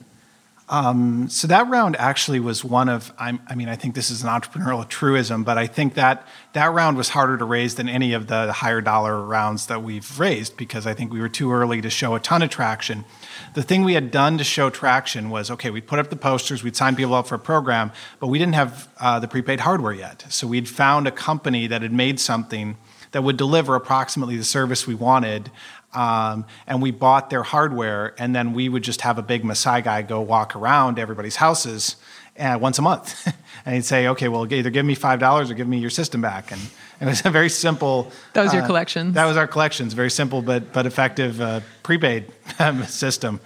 [0.73, 4.23] Um, so that round actually was one of, I'm, i mean, I think this is
[4.23, 8.13] an entrepreneurial truism, but I think that that round was harder to raise than any
[8.13, 11.79] of the higher dollar rounds that we've raised because I think we were too early
[11.81, 13.05] to show a ton of traction.
[13.53, 16.63] The thing we had done to show traction was okay, we put up the posters,
[16.63, 19.93] we'd sign people up for a program, but we didn't have uh, the prepaid hardware
[19.93, 20.25] yet.
[20.29, 22.77] So we'd found a company that had made something
[23.11, 25.51] that would deliver approximately the service we wanted
[25.93, 29.83] Um, and we bought their hardware, and then we would just have a big Maasai
[29.83, 31.97] guy go walk around everybody's houses
[32.39, 33.27] uh, once a month.
[33.65, 36.51] and he'd say, okay, well, either give me $5 or give me your system back.
[36.51, 36.61] And
[36.99, 38.11] it was a very simple.
[38.33, 39.13] That was your uh, collections?
[39.15, 39.93] That was our collections.
[39.93, 42.31] Very simple but, but effective uh, prepaid
[42.87, 43.39] system.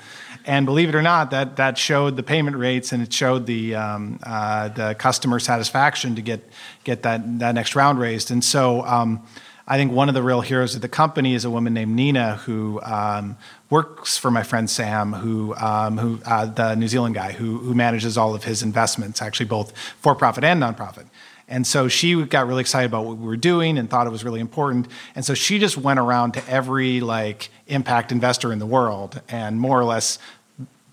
[0.46, 3.76] And believe it or not, that, that showed the payment rates and it showed the,
[3.76, 6.42] um, uh, the customer satisfaction to get,
[6.86, 8.32] get that, that next round raised.
[8.32, 9.28] And so um,
[9.70, 12.38] I think one of the real heroes of the company is a woman named Nina
[12.38, 13.36] who um,
[13.70, 17.74] works for my friend Sam, who, um, who uh, the New Zealand guy who, who
[17.74, 21.08] manages all of his investments, actually both for profit and nonprofit.
[21.50, 24.24] And so she got really excited about what we were doing and thought it was
[24.24, 24.88] really important.
[25.16, 29.60] And so she just went around to every like impact investor in the world and
[29.60, 30.20] more or less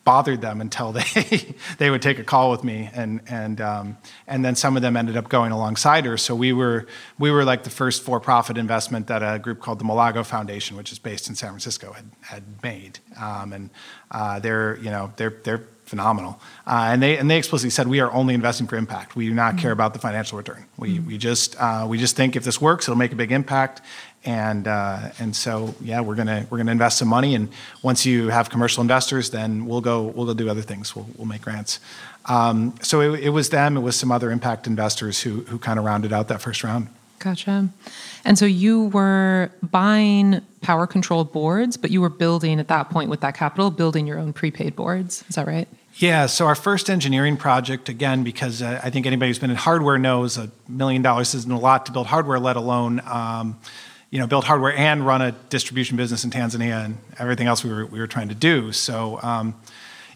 [0.04, 4.44] bothered them until they they would take a call with me and and um, and
[4.44, 6.16] then some of them ended up going alongside her.
[6.16, 6.86] So we were
[7.18, 10.92] we were like the first for-profit investment that a group called the Mulago Foundation which
[10.92, 12.98] is based in San Francisco had had made.
[13.20, 13.70] Um, and
[14.10, 16.40] uh, they're you know they're they're phenomenal.
[16.66, 19.16] Uh, and they and they explicitly said we are only investing for impact.
[19.16, 19.60] We do not mm-hmm.
[19.60, 20.66] care about the financial return.
[20.76, 21.06] We mm-hmm.
[21.06, 23.82] we just uh, we just think if this works it'll make a big impact
[24.24, 27.48] and uh, and so yeah, we're gonna we're gonna invest some money, and
[27.82, 30.96] once you have commercial investors, then we'll go we'll go do other things.
[30.96, 31.80] We'll we'll make grants.
[32.26, 33.76] Um, so it, it, was them.
[33.76, 36.88] It was some other impact investors who who kind of rounded out that first round.
[37.18, 37.68] Gotcha.
[38.24, 43.08] And so you were buying power control boards, but you were building at that point
[43.08, 45.24] with that capital, building your own prepaid boards.
[45.28, 45.68] Is that right?
[45.96, 49.56] Yeah, so our first engineering project, again, because uh, I think anybody who's been in
[49.56, 53.56] hardware knows a million dollars isn't a lot to build hardware, let alone um,
[54.14, 57.70] you know, build hardware and run a distribution business in Tanzania and everything else we
[57.70, 58.70] were, we were trying to do.
[58.70, 59.56] So, um,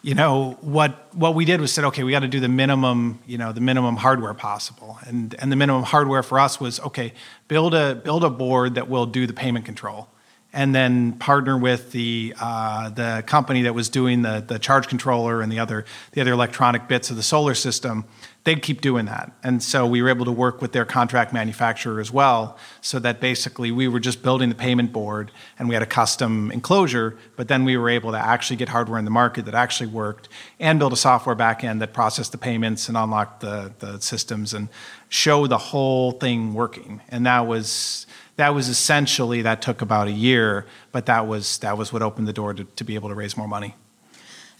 [0.02, 3.18] you know, what, what we did was said, okay, we got to do the minimum,
[3.26, 5.00] you know, the minimum hardware possible.
[5.04, 7.12] And, and the minimum hardware for us was, okay,
[7.48, 10.06] build a, build a board that will do the payment control
[10.52, 15.42] and then partner with the uh, the company that was doing the the charge controller
[15.42, 18.04] and the other the other electronic bits of the solar system
[18.44, 19.32] they'd keep doing that.
[19.42, 23.20] And so we were able to work with their contract manufacturer as well, so that
[23.20, 27.48] basically we were just building the payment board and we had a custom enclosure, but
[27.48, 30.78] then we were able to actually get hardware in the market that actually worked and
[30.78, 34.68] build a software backend that processed the payments and unlocked the, the systems and
[35.08, 37.00] show the whole thing working.
[37.08, 41.76] And that was that was essentially that took about a year, but that was that
[41.76, 43.74] was what opened the door to, to be able to raise more money.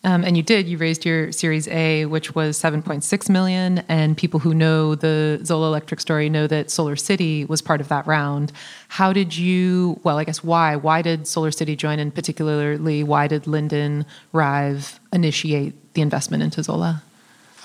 [0.05, 0.69] Um, and you did.
[0.69, 3.79] You raised your Series A, which was 7.6 million.
[3.89, 7.89] And people who know the Zola Electric story know that Solar City was part of
[7.89, 8.53] that round.
[8.89, 9.99] How did you?
[10.05, 10.77] Well, I guess why?
[10.77, 16.63] Why did Solar City join, and particularly why did Lyndon Rive initiate the investment into
[16.63, 17.03] Zola?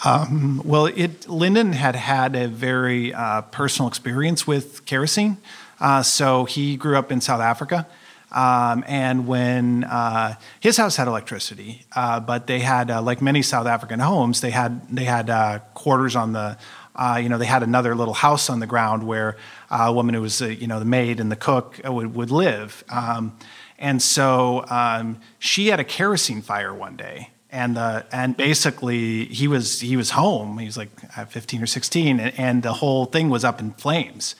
[0.06, 5.38] Um, well, it Lyndon had had a very uh, personal experience with kerosene.
[5.80, 7.88] Uh, so he grew up in South Africa.
[8.34, 13.43] Um, and when uh, his house had electricity, uh, but they had, uh, like many
[13.43, 16.58] South African homes, they had they had uh, quarters on the,
[16.96, 19.38] uh, you know, they had another little house on the ground where
[19.69, 22.84] uh, a woman who was, you know, the maid and the cook would, would live.
[22.89, 23.38] Um,
[23.78, 29.48] and so um, she had a kerosene fire one day, and the and basically he
[29.48, 30.58] was he was home.
[30.58, 30.89] He was like
[31.30, 34.36] 15 or 16, and, and the whole thing was up in flames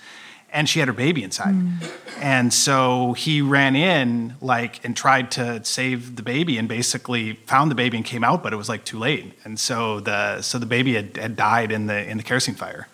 [0.54, 1.56] and she had her baby inside.
[1.56, 1.92] Mm.
[2.22, 7.70] And so he ran in like and tried to save the baby and basically found
[7.72, 9.34] the baby and came out, but it was like too late.
[9.44, 12.88] And so the so the baby had, had died in the in the kerosene fire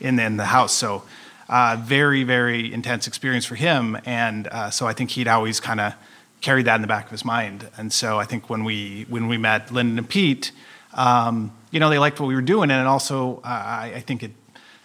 [0.00, 0.72] in the, in the house.
[0.72, 1.04] So
[1.48, 3.98] uh, very very intense experience for him.
[4.04, 5.94] And uh, so I think he'd always kind of
[6.40, 7.68] carried that in the back of his mind.
[7.76, 10.50] And so I think when we when we met Lyndon and Pete.
[10.94, 14.22] Um, you know, they liked what we were doing, and also uh, I, I think
[14.22, 14.32] it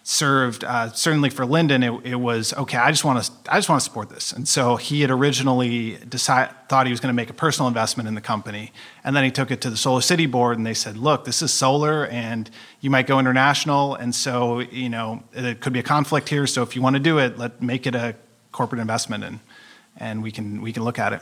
[0.10, 3.68] served uh, certainly for Lyndon it, it, was okay I just want to I just
[3.68, 4.32] want to support this.
[4.32, 8.08] And so he had originally decided thought he was going to make a personal investment
[8.08, 8.72] in the company
[9.04, 11.42] and then he took it to the Solar City board and they said look this
[11.42, 15.84] is solar and you might go international and so you know it could be a
[15.84, 18.16] conflict here so if you want to do it let make it a
[18.54, 19.42] corporate investment and
[19.98, 21.22] and we can we can look at it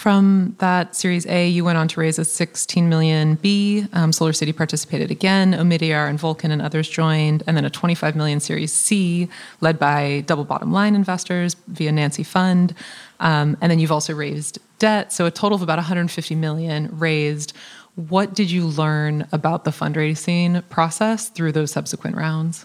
[0.00, 3.84] from that Series A, you went on to raise a 16 million B.
[3.92, 5.52] Um, Solar City participated again.
[5.52, 9.28] Omidyar and Vulcan and others joined, and then a 25 million Series C,
[9.60, 12.74] led by double bottom line investors via Nancy Fund.
[13.20, 17.52] Um, and then you've also raised debt, so a total of about 150 million raised.
[17.94, 22.64] What did you learn about the fundraising process through those subsequent rounds?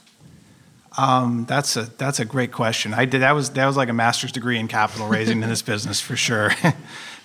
[0.98, 2.94] Um, that's a that's a great question.
[2.94, 5.62] I did that was that was like a master's degree in capital raising in this
[5.62, 6.52] business for sure.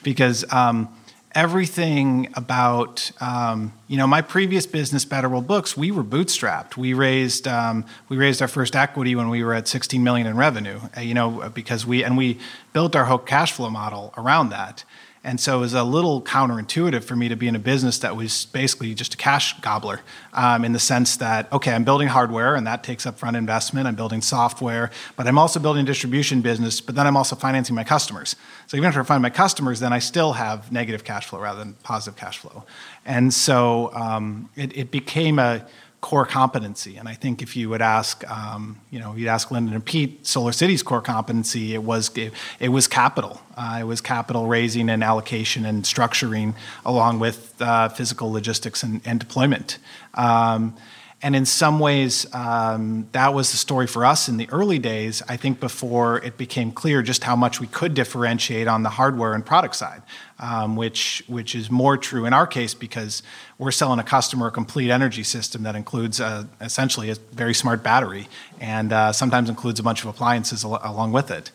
[0.02, 0.88] because um,
[1.34, 6.76] everything about um, you know my previous business better world books we were bootstrapped.
[6.76, 10.36] We raised um, we raised our first equity when we were at 16 million in
[10.36, 12.38] revenue uh, you know because we and we
[12.72, 14.84] built our whole cash flow model around that
[15.22, 18.16] and so it was a little counterintuitive for me to be in a business that
[18.16, 20.00] was basically just a cash gobbler
[20.32, 23.86] um, in the sense that, okay, I'm building hardware and that takes upfront investment.
[23.86, 27.76] I'm building software, but I'm also building a distribution business, but then I'm also financing
[27.76, 28.34] my customers.
[28.66, 31.58] So even if I find my customers, then I still have negative cash flow rather
[31.58, 32.64] than positive cash flow.
[33.04, 35.66] And so um, it, it became a,
[36.00, 36.96] core competency.
[36.96, 40.26] And I think if you would ask, um, you know, you'd ask Lyndon and Pete,
[40.26, 43.40] Solar City's core competency, it was it, it was capital.
[43.56, 49.02] Uh, it was capital raising and allocation and structuring, along with uh, physical logistics and,
[49.04, 49.78] and deployment.
[50.14, 50.76] Um,
[51.22, 55.22] and in some ways, um, that was the story for us in the early days,
[55.28, 59.34] I think before it became clear just how much we could differentiate on the hardware
[59.34, 60.02] and product side,
[60.38, 63.22] um, which, which is more true in our case because
[63.58, 67.82] we're selling a customer a complete energy system that includes a, essentially a very smart
[67.82, 68.26] battery
[68.58, 71.50] and uh, sometimes includes a bunch of appliances al- along with it.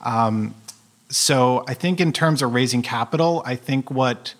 [0.00, 0.56] Um,
[1.08, 4.34] so I think in terms of raising capital, I think what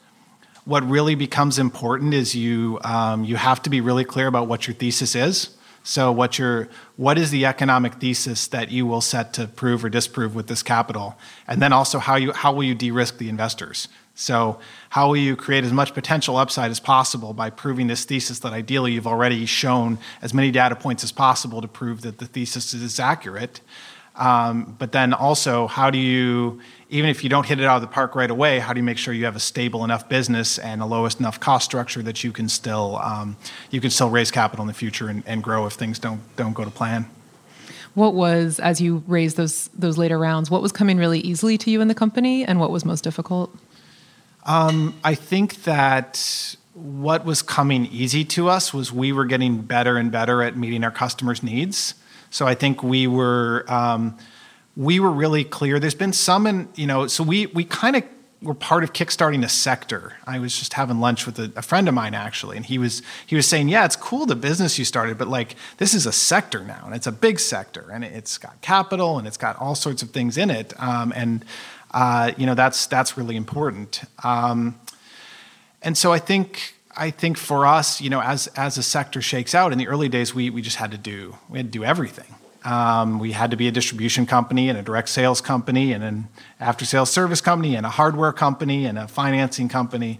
[0.64, 4.66] what really becomes important is you um, you have to be really clear about what
[4.66, 5.56] your thesis is.
[5.82, 9.90] So what your what is the economic thesis that you will set to prove or
[9.90, 13.88] disprove with this capital, and then also how you how will you de-risk the investors.
[14.14, 14.60] So
[14.90, 18.52] how will you create as much potential upside as possible by proving this thesis that
[18.52, 22.72] ideally you've already shown as many data points as possible to prove that the thesis
[22.72, 23.60] is accurate.
[24.16, 26.60] Um, but then also, how do you
[26.90, 28.84] even if you don't hit it out of the park right away, how do you
[28.84, 32.22] make sure you have a stable enough business and a lowest enough cost structure that
[32.22, 33.36] you can still um,
[33.70, 36.52] you can still raise capital in the future and, and grow if things don't don't
[36.52, 37.06] go to plan?
[37.94, 40.50] What was as you raised those those later rounds?
[40.50, 43.52] What was coming really easily to you in the company, and what was most difficult?
[44.46, 49.96] Um, I think that what was coming easy to us was we were getting better
[49.96, 51.94] and better at meeting our customers' needs.
[52.34, 53.64] So I think we were.
[53.68, 54.18] Um,
[54.76, 55.78] we were really clear.
[55.78, 58.02] There's been some, in, you know, so we we kind of
[58.42, 60.14] were part of kickstarting a sector.
[60.26, 63.02] I was just having lunch with a, a, friend of mine actually, and he was
[63.24, 66.12] he was saying, "Yeah, it's cool the business you started, but like this is a
[66.12, 69.76] sector now, and it's a big sector, and it's got capital, and it's got all
[69.76, 71.44] sorts of things in it, um, and
[71.92, 74.74] uh, you know that's that's really important." Um,
[75.82, 79.54] and so I think I think for us, you know, as as a sector shakes
[79.54, 81.84] out in the early days, we we just had to do we had to do
[81.84, 82.34] everything.
[82.64, 86.28] Um, we had to be a distribution company and a direct sales company and an
[86.58, 90.18] after sales service company and a hardware company and a financing company.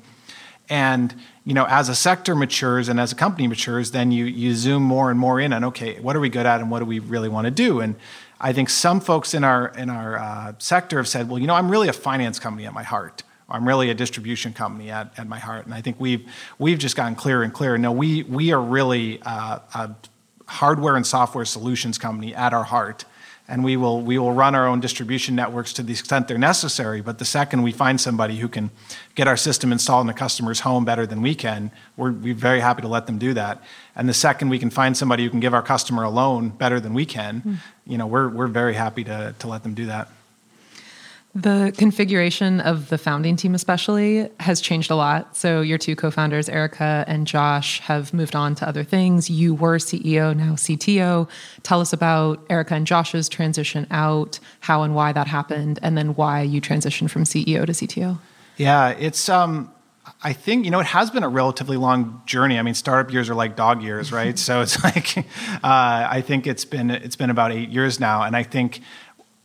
[0.68, 1.14] And
[1.44, 4.82] you know, as a sector matures and as a company matures, then you you zoom
[4.82, 6.98] more and more in on okay, what are we good at and what do we
[6.98, 7.80] really want to do?
[7.80, 7.96] And
[8.40, 11.54] I think some folks in our in our uh, sector have said, well, you know,
[11.54, 13.22] I'm really a finance company at my heart.
[13.48, 15.66] I'm really a distribution company at, at my heart.
[15.66, 16.26] And I think we've
[16.58, 17.78] we've just gotten clearer and clearer.
[17.78, 19.94] No, we we are really uh, a
[20.46, 23.04] hardware and software solutions company at our heart.
[23.46, 27.02] And we will, we will run our own distribution networks to the extent they're necessary.
[27.02, 28.70] But the second we find somebody who can
[29.14, 32.60] get our system installed in a customer's home better than we can, we're, we're very
[32.60, 33.62] happy to let them do that.
[33.94, 36.80] And the second we can find somebody who can give our customer a loan better
[36.80, 37.56] than we can, mm.
[37.86, 40.08] you know, we're, we're very happy to, to let them do that.
[41.36, 45.36] The configuration of the founding team, especially, has changed a lot.
[45.36, 49.28] So, your two co founders, Erica and Josh, have moved on to other things.
[49.28, 51.28] You were CEO, now CTO.
[51.64, 56.14] Tell us about Erica and Josh's transition out, how and why that happened, and then
[56.14, 58.20] why you transitioned from CEO to CTO.
[58.56, 59.72] Yeah, it's, um,
[60.22, 62.60] I think, you know, it has been a relatively long journey.
[62.60, 64.38] I mean, startup years are like dog years, right?
[64.48, 65.22] so, it's like, uh,
[65.64, 68.22] I think it's been, it's been about eight years now.
[68.22, 68.82] And I think,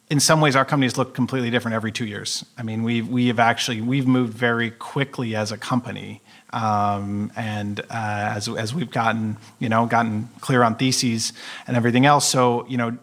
[0.10, 2.46] in some ways our companies look completely different every two years.
[2.58, 7.80] I mean we we have actually we've moved very quickly as a company um, and
[7.80, 7.84] uh,
[8.36, 11.34] as as we've gotten you know gotten clear on theses
[11.68, 12.28] and everything else.
[12.28, 12.98] So you know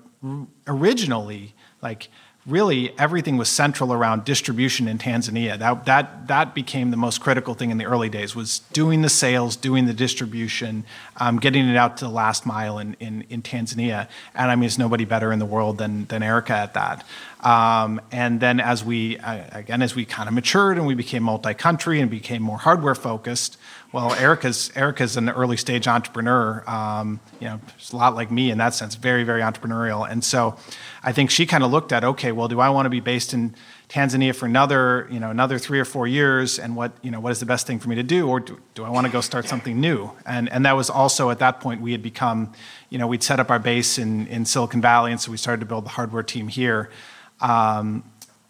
[0.66, 2.08] originally like
[2.46, 5.58] really everything was central around distribution in Tanzania.
[5.58, 9.08] That, that, that became the most critical thing in the early days was doing the
[9.08, 10.84] sales, doing the distribution,
[11.16, 14.08] um, getting it out to the last mile in, in, in, Tanzania.
[14.34, 17.04] And I mean, there's nobody better in the world than, than Erica at that.
[17.40, 21.24] Um, and then as we, uh, again, as we kind of matured and we became
[21.24, 23.58] multi-country and became more hardware focused,
[23.92, 26.62] well, Erica's Erica's an early stage entrepreneur.
[26.68, 27.60] Um, you know,
[27.92, 30.08] a lot like me in that sense, very very entrepreneurial.
[30.10, 30.56] And so,
[31.02, 33.32] I think she kind of looked at, okay, well, do I want to be based
[33.32, 33.54] in
[33.88, 37.32] Tanzania for another you know another three or four years, and what you know what
[37.32, 39.20] is the best thing for me to do, or do, do I want to go
[39.20, 40.10] start something new?
[40.26, 42.52] And and that was also at that point we had become,
[42.90, 45.60] you know, we'd set up our base in in Silicon Valley, and so we started
[45.60, 46.90] to build the hardware team here.
[47.40, 48.02] Um,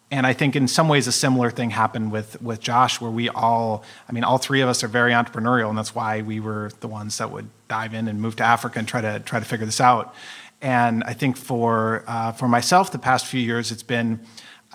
[0.09, 3.27] and I think in some ways a similar thing happened with with Josh, where we
[3.29, 6.71] all, I mean, all three of us are very entrepreneurial, and that's why we were
[6.79, 9.45] the ones that would dive in and move to Africa and try to try to
[9.45, 10.15] figure this out.
[10.61, 14.21] And I think for uh, for myself, the past few years, it's been,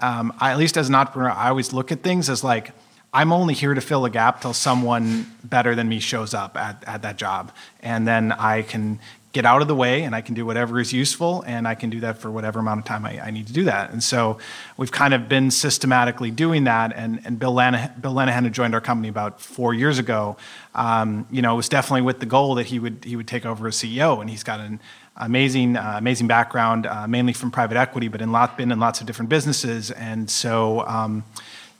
[0.00, 2.72] um, I, at least as an entrepreneur, I always look at things as like
[3.14, 6.82] I'm only here to fill a gap till someone better than me shows up at,
[6.86, 7.52] at that job.
[7.80, 9.00] And then I can
[9.32, 11.88] get out of the way and I can do whatever is useful and I can
[11.88, 13.90] do that for whatever amount of time I, I need to do that.
[13.90, 14.38] And so
[14.76, 16.92] we've kind of been systematically doing that.
[16.94, 20.36] And, and Bill, Lenehan, Bill Lenehan, who joined our company about four years ago,
[20.74, 23.46] um, you know, it was definitely with the goal that he would, he would take
[23.46, 24.20] over as CEO.
[24.20, 24.80] And he's got an
[25.16, 29.00] amazing, uh, amazing background, uh, mainly from private equity, but in lot, been in lots
[29.00, 29.90] of different businesses.
[29.90, 31.24] And so, um,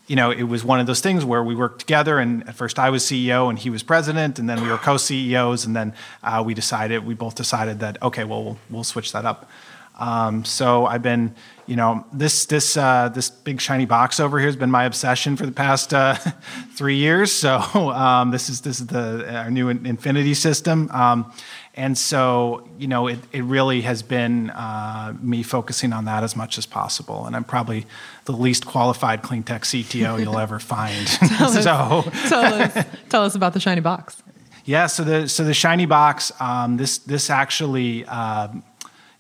[0.07, 2.79] you know, it was one of those things where we worked together, and at first
[2.79, 6.43] I was CEO and he was president, and then we were co-CEOs, and then uh,
[6.45, 9.49] we decided, we both decided that okay, well, we'll, we'll switch that up.
[9.99, 11.35] Um, so I've been,
[11.67, 15.37] you know, this this uh, this big shiny box over here has been my obsession
[15.37, 16.15] for the past uh,
[16.75, 17.31] three years.
[17.31, 20.91] So um, this is this is the our new Infinity system.
[20.91, 21.33] Um,
[21.75, 26.37] and so, you know, it, it really has been uh, me focusing on that as
[26.37, 27.25] much as possible.
[27.25, 27.87] And I'm probably
[28.27, 31.07] the least qualified clean tech CTO you'll ever find.
[31.07, 34.23] tell, so, us, tell, us, tell us about the shiny box.
[34.65, 36.31] Yeah, so the so the shiny box.
[36.41, 38.49] Um, this this actually uh,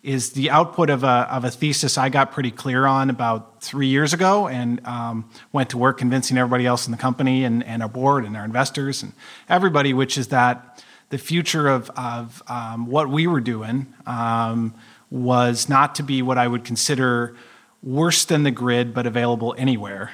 [0.02, 3.88] is the output of a of a thesis I got pretty clear on about three
[3.88, 7.82] years ago, and um, went to work convincing everybody else in the company and, and
[7.82, 9.14] our board and our investors and
[9.48, 10.81] everybody, which is that
[11.12, 14.72] the future of, of um, what we were doing um,
[15.10, 17.36] was not to be what I would consider
[17.82, 20.12] worse than the grid, but available anywhere,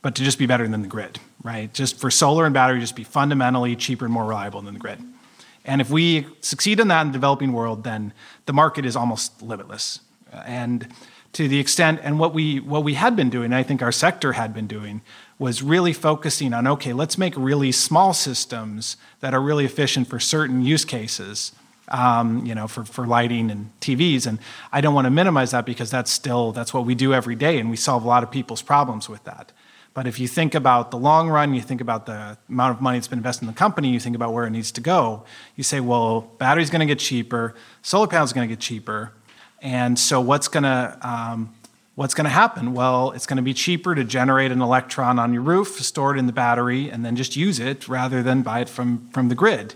[0.00, 1.74] but to just be better than the grid, right?
[1.74, 5.00] Just for solar and battery, just be fundamentally cheaper and more reliable than the grid.
[5.64, 8.12] And if we succeed in that in the developing world, then
[8.46, 10.02] the market is almost limitless.
[10.32, 10.86] And
[11.32, 14.34] to the extent, and what we what we had been doing, I think our sector
[14.34, 15.02] had been doing,
[15.38, 20.18] was really focusing on okay, let's make really small systems that are really efficient for
[20.18, 21.52] certain use cases.
[21.90, 24.26] Um, you know, for, for lighting and TVs.
[24.26, 27.34] And I don't want to minimize that because that's still that's what we do every
[27.34, 29.52] day, and we solve a lot of people's problems with that.
[29.94, 32.98] But if you think about the long run, you think about the amount of money
[32.98, 35.24] that's been invested in the company, you think about where it needs to go.
[35.56, 39.12] You say, well, battery's going to get cheaper, solar panels going to get cheaper,
[39.62, 41.54] and so what's going to um,
[41.98, 42.74] what's going to happen?
[42.74, 46.18] Well, it's going to be cheaper to generate an electron on your roof, store it
[46.20, 49.34] in the battery, and then just use it rather than buy it from, from the
[49.34, 49.74] grid.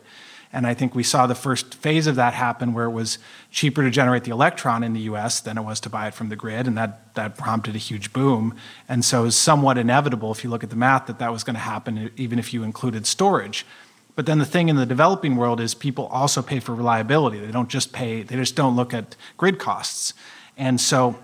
[0.52, 3.18] And I think we saw the first phase of that happen where it was
[3.50, 6.28] cheaper to generate the electron in the US than it was to buy it from
[6.28, 6.68] the grid.
[6.68, 8.54] And that, that prompted a huge boom.
[8.88, 11.54] And so it's somewhat inevitable, if you look at the math, that that was going
[11.54, 13.66] to happen even if you included storage.
[14.14, 17.40] But then the thing in the developing world is people also pay for reliability.
[17.40, 20.14] They don't just pay, they just don't look at grid costs.
[20.56, 21.18] And so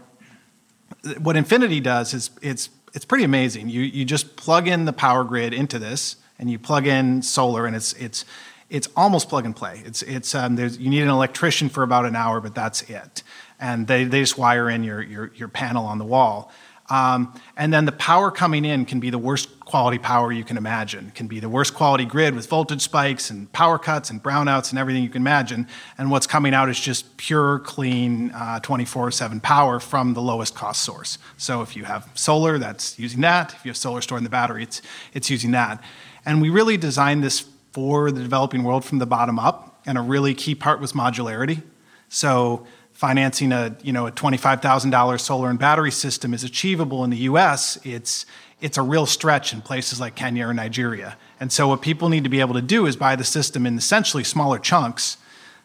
[1.19, 3.69] what Infinity does is it's it's pretty amazing.
[3.69, 7.67] You you just plug in the power grid into this, and you plug in solar,
[7.67, 8.25] and it's it's
[8.71, 9.83] it's almost plug and play.
[9.85, 13.23] It's it's um, there's you need an electrician for about an hour, but that's it.
[13.61, 16.53] And they, they just wire in your, your your panel on the wall.
[16.91, 20.57] Um, and then the power coming in can be the worst quality power you can
[20.57, 21.09] imagine.
[21.09, 24.71] It can be the worst quality grid with voltage spikes and power cuts and brownouts
[24.71, 25.67] and everything you can imagine.
[25.99, 28.33] And what's coming out is just pure, clean,
[28.63, 31.19] 24 uh, 7 power from the lowest cost source.
[31.37, 33.53] So if you have solar, that's using that.
[33.53, 34.81] If you have solar stored in the battery, it's,
[35.13, 35.83] it's using that.
[36.25, 39.83] And we really designed this for the developing world from the bottom up.
[39.85, 41.63] And a really key part was modularity.
[42.09, 42.67] So
[42.99, 47.79] financing a you know a $25,000 solar and battery system is achievable in the US,
[47.85, 48.27] it's
[48.61, 51.17] it's a real stretch in places like Kenya or Nigeria.
[51.39, 53.79] And so what people need to be able to do is buy the system in
[53.79, 55.17] essentially smaller chunks,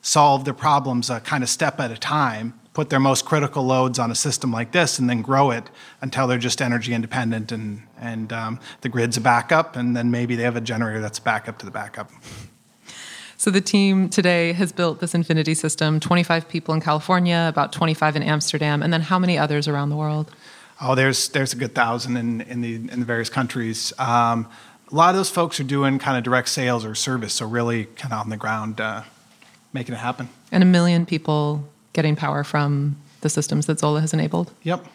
[0.03, 3.97] solve their problems a kind of step at a time, put their most critical loads
[3.97, 5.71] on a system like this, and then grow it
[6.01, 10.35] until they're just energy independent and and um, the grid's a backup, and then maybe
[10.35, 12.11] they have a generator that's a backup to the backup.
[13.43, 18.15] So the team today has built this Infinity system, 25 people in California, about 25
[18.15, 20.31] in Amsterdam, and then how many others around the world?
[20.79, 23.91] Oh, there's there's a good thousand in in the in the various countries.
[23.99, 24.47] Um,
[24.89, 27.83] a lot of those folks are doing kind of direct sales or service, so really
[27.97, 29.01] kind of on the ground, uh,
[29.73, 30.29] making it happen.
[30.49, 34.53] And a million people getting power from the systems that Zola has enabled.
[34.63, 34.85] Yep.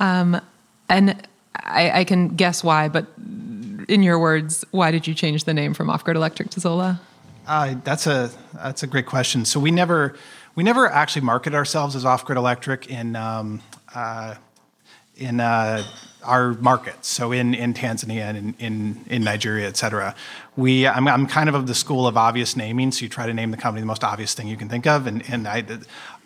[0.00, 0.40] Um,
[0.88, 3.06] and I, I can guess why, but
[3.88, 7.00] in your words, why did you change the name from Off Grid Electric to Zola?
[7.46, 9.44] Uh, that's a that's a great question.
[9.44, 10.14] So we never
[10.54, 13.60] we never actually market ourselves as Off Grid Electric in um,
[13.94, 14.36] uh,
[15.16, 15.84] in uh,
[16.24, 17.08] our markets.
[17.08, 20.14] So in, in Tanzania and in, in, in Nigeria, et cetera.
[20.56, 22.92] We, I'm, I'm kind of of the school of obvious naming.
[22.92, 25.06] So you try to name the company the most obvious thing you can think of.
[25.06, 25.62] And, and I,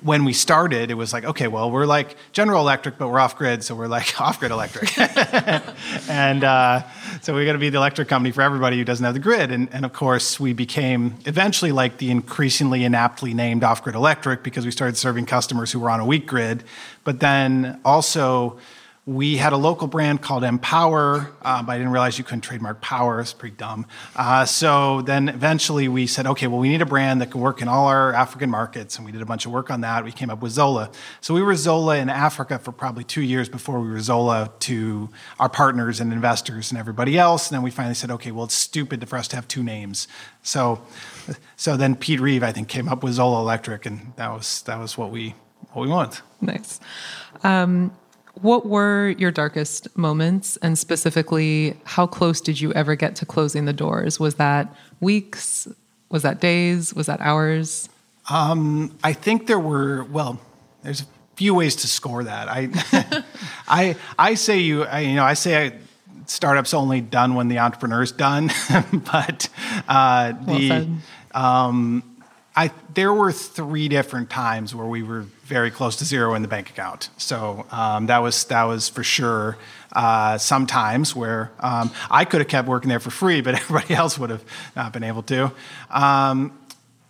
[0.00, 3.36] when we started, it was like, okay, well, we're like General Electric, but we're off
[3.36, 4.96] grid, so we're like off grid electric.
[6.08, 6.82] and uh,
[7.20, 9.50] so we're going to be the electric company for everybody who doesn't have the grid.
[9.50, 14.44] And, and of course, we became eventually like the increasingly inaptly named off grid electric
[14.44, 16.62] because we started serving customers who were on a weak grid.
[17.02, 18.58] But then also,
[19.08, 22.82] we had a local brand called M-Power, uh, but I didn't realize you couldn't trademark
[22.82, 23.20] power.
[23.20, 23.86] It's pretty dumb.
[24.14, 27.62] Uh, so then eventually we said, okay, well, we need a brand that can work
[27.62, 28.98] in all our African markets.
[28.98, 30.04] And we did a bunch of work on that.
[30.04, 30.90] We came up with Zola.
[31.22, 35.08] So we were Zola in Africa for probably two years before we were Zola to
[35.40, 37.48] our partners and investors and everybody else.
[37.48, 40.06] And then we finally said, okay, well, it's stupid for us to have two names.
[40.42, 40.82] So,
[41.56, 44.78] so then Pete Rive, I think, came up with Zola Electric, and that was, that
[44.78, 45.34] was what we,
[45.72, 46.20] what we wanted.
[46.42, 46.78] Nice.
[47.42, 47.90] Um,
[48.42, 50.56] what were your darkest moments?
[50.58, 54.18] And specifically, how close did you ever get to closing the doors?
[54.18, 55.68] Was that weeks?
[56.10, 56.94] Was that days?
[56.94, 57.88] Was that hours?
[58.30, 60.40] Um, I think there were, well,
[60.82, 62.48] there's a few ways to score that.
[62.48, 63.24] I,
[63.68, 65.72] I, I say you, I, you know, I say I,
[66.26, 68.50] startups only done when the entrepreneur's done,
[68.92, 69.48] but
[69.88, 70.88] uh, well the,
[71.32, 72.07] um,
[72.58, 76.48] I, there were three different times where we were very close to zero in the
[76.48, 77.08] bank account.
[77.16, 79.56] So um, that was that was for sure.
[79.92, 84.18] Uh, sometimes where um, I could have kept working there for free, but everybody else
[84.18, 84.44] would have
[84.74, 85.52] not been able to.
[85.88, 86.58] Um,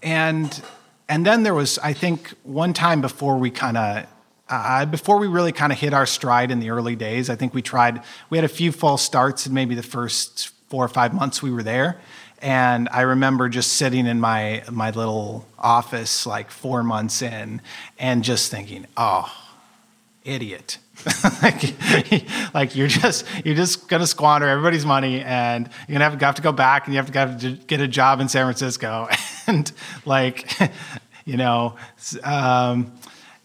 [0.02, 0.62] and
[1.08, 4.06] and then there was I think one time before we kind of.
[4.50, 7.52] Uh, before we really kind of hit our stride in the early days, I think
[7.52, 8.02] we tried.
[8.30, 11.50] We had a few false starts in maybe the first four or five months we
[11.50, 11.98] were there,
[12.40, 17.60] and I remember just sitting in my my little office like four months in
[17.98, 19.32] and just thinking, oh,
[20.24, 20.78] idiot.
[21.42, 21.74] like,
[22.54, 26.42] like, you're just you're just gonna squander everybody's money and you're gonna have, have to
[26.42, 29.08] go back and you have to, have to get a job in San Francisco
[29.46, 29.70] and
[30.04, 30.52] like
[31.24, 31.76] you know
[32.24, 32.92] um,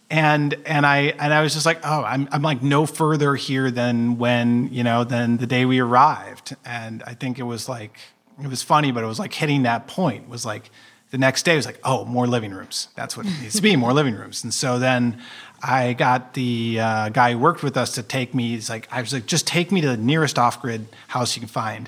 [0.09, 3.69] and and I and I was just like oh I'm I'm like no further here
[3.69, 7.99] than when you know than the day we arrived and I think it was like
[8.45, 10.69] it was funny, but it was like hitting that point was like
[11.11, 12.87] the next day was like, oh, more living rooms.
[12.95, 14.43] That's what it needs to be, more living rooms.
[14.43, 15.21] And so then
[15.61, 18.49] I got the uh, guy who worked with us to take me.
[18.49, 21.49] He's like, I was like, just take me to the nearest off-grid house you can
[21.49, 21.87] find.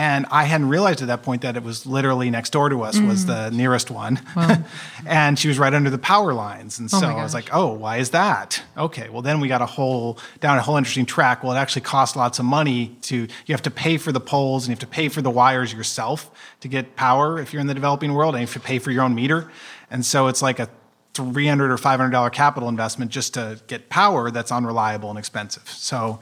[0.00, 2.96] And I hadn't realized at that point that it was literally next door to us
[2.96, 3.06] mm.
[3.06, 4.18] was the nearest one.
[4.34, 4.64] Wow.
[5.06, 6.78] and she was right under the power lines.
[6.78, 8.62] And oh so I was like, oh, why is that?
[8.78, 11.44] Okay, well then we got a whole down a whole interesting track.
[11.44, 14.64] Well, it actually costs lots of money to you have to pay for the poles
[14.64, 16.30] and you have to pay for the wires yourself
[16.60, 18.90] to get power if you're in the developing world, and you have to pay for
[18.90, 19.50] your own meter.
[19.90, 20.70] And so it's like a
[21.14, 25.68] 300 or 500 dollar capital investment just to get power that's unreliable and expensive.
[25.68, 26.20] So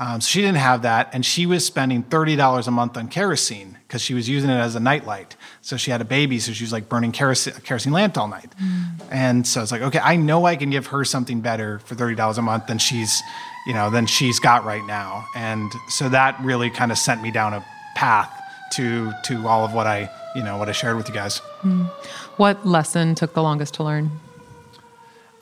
[0.00, 3.08] um, so she didn't have that, and she was spending thirty dollars a month on
[3.08, 5.36] kerosene because she was using it as a nightlight.
[5.60, 8.50] So she had a baby, so she was like burning kerosene, kerosene lamp all night.
[8.58, 8.84] Mm.
[9.10, 12.14] And so it's like, okay, I know I can give her something better for thirty
[12.14, 13.22] dollars a month than she's,
[13.66, 15.26] you know, than she's got right now.
[15.36, 17.62] And so that really kind of sent me down a
[17.94, 18.32] path
[18.72, 21.42] to to all of what I, you know, what I shared with you guys.
[21.62, 21.90] Mm.
[22.38, 24.10] What lesson took the longest to learn?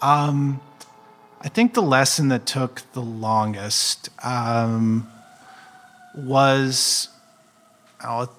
[0.01, 0.61] Um,
[1.41, 5.09] I think the lesson that took the longest um,
[6.15, 7.09] was,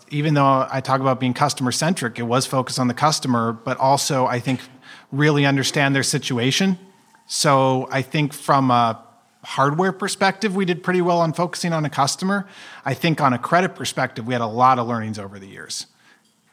[0.09, 3.77] even though I talk about being customer centric, it was focused on the customer, but
[3.77, 4.61] also I think
[5.11, 6.77] really understand their situation.
[7.27, 9.03] So I think from a
[9.43, 12.47] hardware perspective, we did pretty well on focusing on a customer.
[12.85, 15.87] I think on a credit perspective, we had a lot of learnings over the years.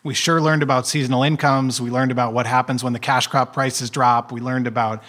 [0.07, 1.81] We sure learned about seasonal incomes.
[1.81, 4.31] We learned about what happens when the cash crop prices drop.
[4.31, 5.03] We learned about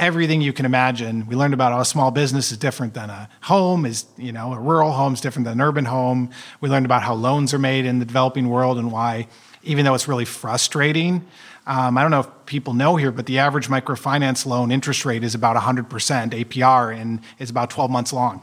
[0.00, 1.28] everything you can imagine.
[1.28, 4.52] We learned about how a small business is different than a home, is, you know,
[4.52, 6.30] a rural home is different than an urban home.
[6.60, 9.28] We learned about how loans are made in the developing world and why,
[9.62, 11.24] even though it's really frustrating,
[11.68, 15.22] um, I don't know if people know here, but the average microfinance loan interest rate
[15.22, 18.42] is about 100% APR and is about 12 months long.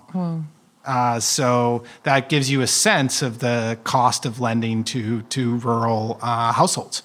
[0.89, 6.17] Uh, so that gives you a sense of the cost of lending to to rural
[6.23, 7.03] uh, households.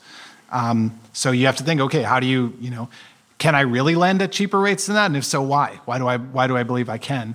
[0.50, 2.88] Um, so you have to think, okay, how do you, you know,
[3.36, 5.06] can I really lend at cheaper rates than that?
[5.06, 5.80] And if so, why?
[5.84, 7.34] Why do I, why do I believe I can?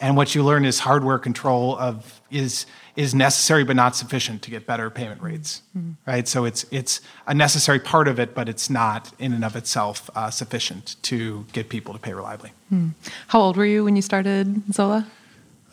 [0.00, 4.50] And what you learn is hardware control of is is necessary but not sufficient to
[4.50, 5.92] get better payment rates, mm-hmm.
[6.06, 6.28] right?
[6.28, 10.08] So it's it's a necessary part of it, but it's not in and of itself
[10.14, 12.52] uh, sufficient to get people to pay reliably.
[12.72, 12.92] Mm.
[13.28, 15.08] How old were you when you started Zola?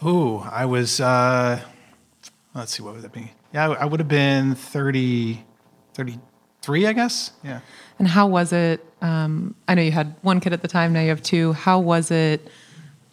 [0.01, 0.99] Oh, I was.
[0.99, 1.61] Uh,
[2.53, 3.31] let's see, what would that be?
[3.53, 5.43] Yeah, I would have been 30,
[5.93, 7.31] 33, I guess.
[7.43, 7.61] Yeah.
[7.99, 8.85] And how was it?
[9.01, 10.93] Um, I know you had one kid at the time.
[10.93, 11.53] Now you have two.
[11.53, 12.49] How was it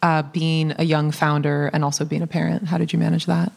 [0.02, 2.66] uh, being a young founder and also being a parent?
[2.66, 3.52] How did you manage that?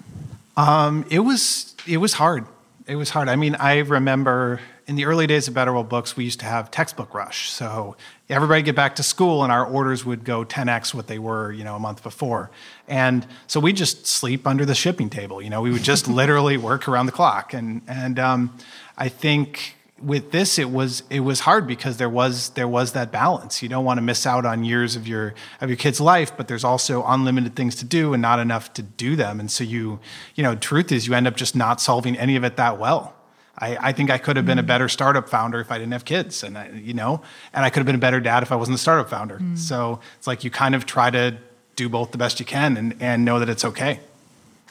[0.57, 2.45] Um, it was it was hard.
[2.87, 3.29] It was hard.
[3.29, 6.45] I mean, I remember in the early days of Better World Books, we used to
[6.45, 7.49] have textbook rush.
[7.49, 7.95] So
[8.29, 11.63] everybody get back to school, and our orders would go 10x what they were, you
[11.63, 12.51] know, a month before.
[12.87, 15.41] And so we just sleep under the shipping table.
[15.41, 17.53] You know, we would just literally work around the clock.
[17.53, 18.57] And and um,
[18.97, 23.13] I think with this it was it was hard because there was there was that
[23.13, 26.35] balance you don't want to miss out on years of your of your kid's life
[26.35, 29.63] but there's also unlimited things to do and not enough to do them and so
[29.63, 29.97] you
[30.35, 33.15] you know truth is you end up just not solving any of it that well
[33.57, 34.67] I, I think I could have been a mm.
[34.67, 37.21] better startup founder if I didn't have kids, and I, you know,
[37.53, 39.39] and I could have been a better dad if I wasn't a startup founder.
[39.39, 39.57] Mm.
[39.57, 41.37] So it's like you kind of try to
[41.75, 43.99] do both the best you can, and, and know that it's okay.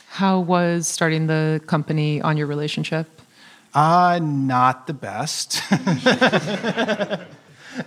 [0.09, 3.09] How was starting the company on your relationship?
[3.74, 5.61] Uh, not the best.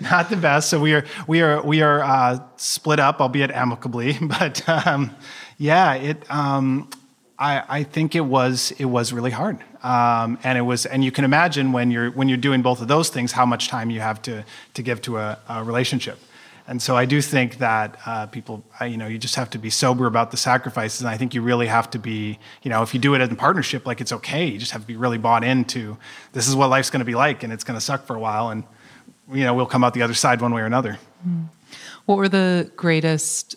[0.01, 0.69] not the best.
[0.69, 4.17] So we are we are we are uh, split up, albeit amicably.
[4.21, 5.15] But um,
[5.57, 6.29] yeah, it.
[6.29, 6.89] Um,
[7.39, 11.11] I, I think it was it was really hard, um, and it was and you
[11.11, 13.99] can imagine when you're when you're doing both of those things, how much time you
[13.99, 16.17] have to to give to a, a relationship.
[16.69, 19.69] And so I do think that uh, people, you know, you just have to be
[19.69, 20.99] sober about the sacrifices.
[20.99, 23.35] And I think you really have to be, you know, if you do it in
[23.38, 24.45] partnership, like it's okay.
[24.45, 25.95] You just have to be really bought into
[26.33, 28.19] this is what life's going to be like, and it's going to suck for a
[28.19, 28.63] while, and
[29.31, 30.97] you know, we'll come out the other side one way or another.
[31.27, 31.45] Mm.
[32.05, 33.57] What were the greatest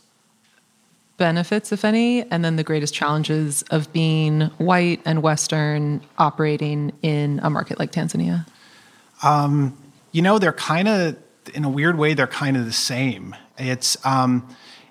[1.21, 7.39] benefits, if any, and then the greatest challenges of being white and Western operating in
[7.45, 8.47] a market like Tanzania?
[9.23, 9.77] Um,
[10.13, 11.17] you know, they're kind of
[11.55, 13.37] in a weird way, they're kind of the same.
[13.59, 14.49] It's um,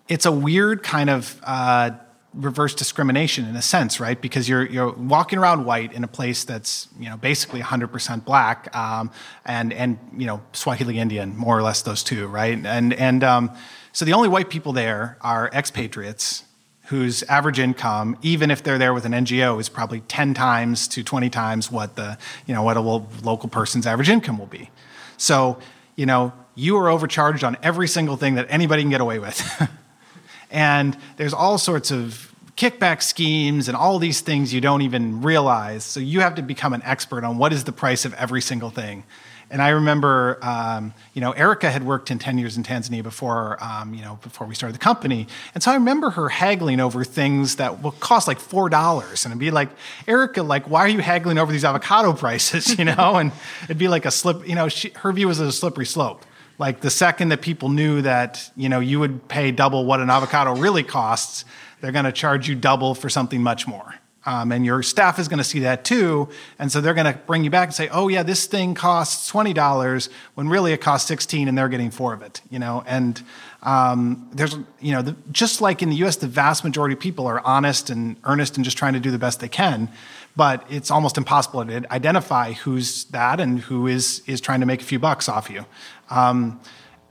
[0.07, 1.91] it's a weird kind of uh,
[2.33, 4.21] reverse discrimination in a sense, right?
[4.21, 8.75] Because you're you're walking around white in a place that's you know basically 100% black,
[8.75, 9.09] um,
[9.45, 12.63] and and you know Swahili Indian, more or less those two, right?
[12.63, 13.51] And and um,
[13.99, 16.45] so the only white people there are expatriates
[16.85, 21.03] whose average income, even if they're there with an NGO, is probably 10 times to
[21.03, 24.69] 20 times what the you know what a local person's average income will be.
[25.17, 25.59] So
[25.97, 29.69] you know you are overcharged on every single thing that anybody can get away with.
[30.49, 35.83] and there's all sorts of kickback schemes and all these things you don't even realize.
[35.83, 38.69] So you have to become an expert on what is the price of every single
[38.69, 39.03] thing.
[39.51, 43.57] And I remember, um, you know, Erica had worked in 10 years in Tanzania before,
[43.63, 45.27] um, you know, before we started the company.
[45.53, 49.25] And so I remember her haggling over things that will cost like $4.
[49.25, 49.69] And it'd be like,
[50.07, 53.15] Erica, like, why are you haggling over these avocado prices, you know?
[53.15, 53.31] And
[53.63, 56.25] it'd be like a slip, you know, she, her view was a slippery slope.
[56.59, 60.09] Like the second that people knew that you know you would pay double what an
[60.09, 61.45] avocado really costs,
[61.79, 63.95] they're going to charge you double for something much more.
[64.29, 67.19] Um, and your staff is going to see that too, and so they're going to
[67.25, 70.81] bring you back and say, "Oh yeah, this thing costs twenty dollars when really it
[70.81, 73.19] costs sixteen, and they're getting four of it." You know, and
[73.63, 77.25] um, there's you know the, just like in the U.S., the vast majority of people
[77.25, 79.89] are honest and earnest and just trying to do the best they can
[80.35, 84.79] but it's almost impossible to identify who's that and who is is trying to make
[84.79, 85.65] a few bucks off you.
[86.09, 86.61] Um,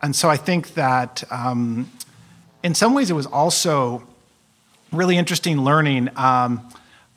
[0.00, 1.90] and so I think that um,
[2.62, 4.06] in some ways it was also
[4.92, 6.08] really interesting learning.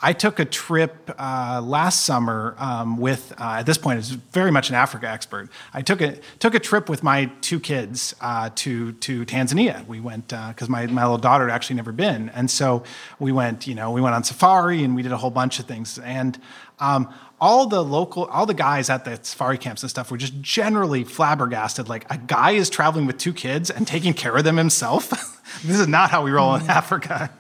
[0.04, 4.50] I took a trip uh, last summer um, with, uh, at this point, is very
[4.50, 5.50] much an Africa expert.
[5.74, 9.86] I took a took a trip with my two kids uh, to to Tanzania.
[9.86, 12.84] We went because uh, my my little daughter had actually never been, and so
[13.20, 13.68] we went.
[13.68, 16.00] You know, we went on safari and we did a whole bunch of things.
[16.00, 16.40] And
[16.80, 20.40] um, all the local, all the guys at the safari camps and stuff were just
[20.42, 21.90] generally flabbergasted.
[21.90, 25.10] Like a guy is traveling with two kids and taking care of them himself.
[25.64, 26.70] this is not how we roll in mm.
[26.70, 27.32] Africa.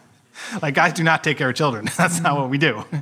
[0.61, 1.89] like guys do not take care of children.
[1.97, 2.83] That's not what we do.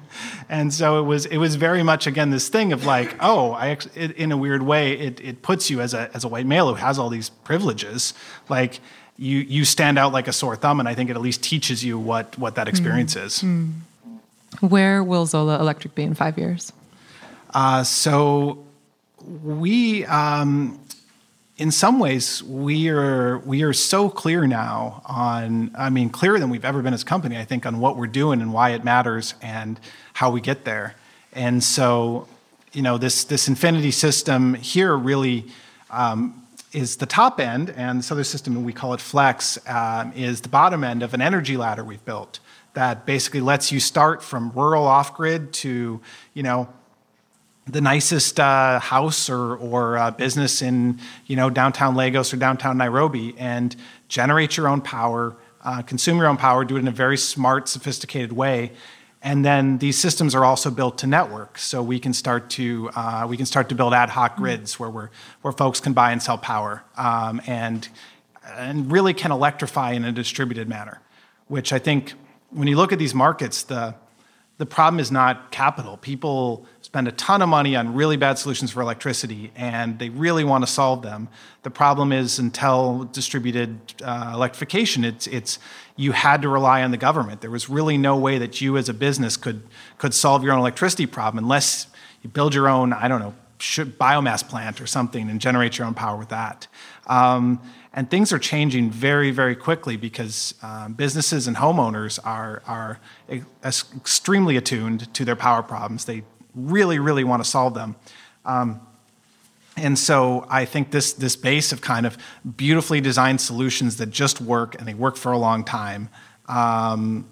[0.52, 3.78] And so it was it was very much again this thing of like, oh, I
[3.94, 6.70] it, in a weird way it it puts you as a as a white male
[6.70, 8.16] who has all these privileges,
[8.50, 8.80] like
[9.16, 11.84] you you stand out like a sore thumb, and I think it at least teaches
[11.84, 13.24] you what what that experience mm.
[13.26, 13.44] is.
[13.44, 13.74] Mm.
[14.62, 16.74] Where will Zola Electric be in five years?
[17.54, 18.66] Uh, so
[19.44, 20.80] we um,
[21.60, 26.50] in some ways we are we are so clear now on i mean clearer than
[26.50, 28.84] we've ever been as a company i think on what we're doing and why it
[28.84, 29.80] matters and
[30.20, 30.96] how we get there.
[31.32, 32.28] And so
[32.74, 35.46] you know this this infinity system here really
[35.90, 40.42] um, is the top end and this other system we call it flex um, is
[40.42, 42.42] the bottom end of an energy ladder we've built
[42.74, 46.02] that basically lets you start from rural off grid to
[46.34, 46.68] you know
[47.72, 52.78] the nicest uh, house or, or uh, business in you know downtown Lagos or downtown
[52.78, 53.76] Nairobi and
[54.08, 57.70] generate your own power, uh, consume your own power, do it in a very smart,
[57.70, 58.72] sophisticated way,
[59.22, 63.26] and then these systems are also built to network, so we can start to uh,
[63.30, 65.10] we can start to build ad hoc grids where we're,
[65.42, 67.90] where folks can buy and sell power um, and
[68.56, 71.02] and really can electrify in a distributed manner,
[71.48, 72.14] which I think
[72.50, 73.94] when you look at these markets the
[74.60, 75.98] the problem is not capital.
[75.98, 80.44] People spend a ton of money on really bad solutions for electricity, and they really
[80.44, 81.28] want to solve them.
[81.62, 85.60] The problem is, until distributed uh, electrification, it's it's
[85.96, 87.42] you had to rely on the government.
[87.42, 89.62] There was really no way that you, as a business, could
[90.00, 91.86] could solve your own electricity problem unless
[92.24, 95.94] you build your own, I don't know, biomass plant or something and generate your own
[95.94, 96.68] power with that.
[97.06, 97.62] Um,
[97.94, 103.00] and things are changing very, very quickly because um, businesses and homeowners are, are
[103.64, 106.06] extremely attuned to their power problems.
[106.06, 106.24] They
[106.56, 107.96] really, really want to solve them.
[108.46, 108.82] Um,
[109.78, 112.18] and so I think this, this base of kind of
[112.58, 116.10] beautifully designed solutions that just work and they work for a long time
[116.48, 117.30] um,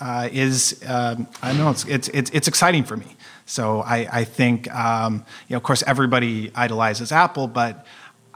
[0.00, 3.16] uh, is, um, I know, it's, it's, it's, it's, exciting for me.
[3.44, 7.84] So I, I think, um, you know, of course, everybody idolizes Apple, but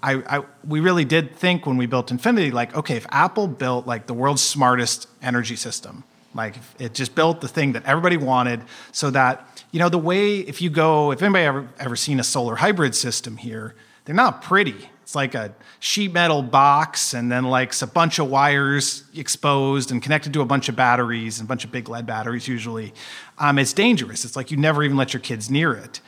[0.03, 3.87] I, I, we really did think when we built Infinity, like, okay, if Apple built
[3.87, 6.05] like the world's smartest energy system,
[6.35, 8.63] like it just built the thing that everybody wanted,
[8.93, 12.25] so that you know the way if you go, if anybody ever ever seen a
[12.25, 13.75] solar hybrid system here,
[14.05, 14.91] they're not pretty.
[15.03, 20.03] It's like a sheet metal box and then like a bunch of wires exposed and
[20.03, 22.95] connected to a bunch of batteries and a bunch of big lead batteries usually.
[23.37, 24.25] Um, it's dangerous.
[24.25, 26.01] It's like you never even let your kids near it.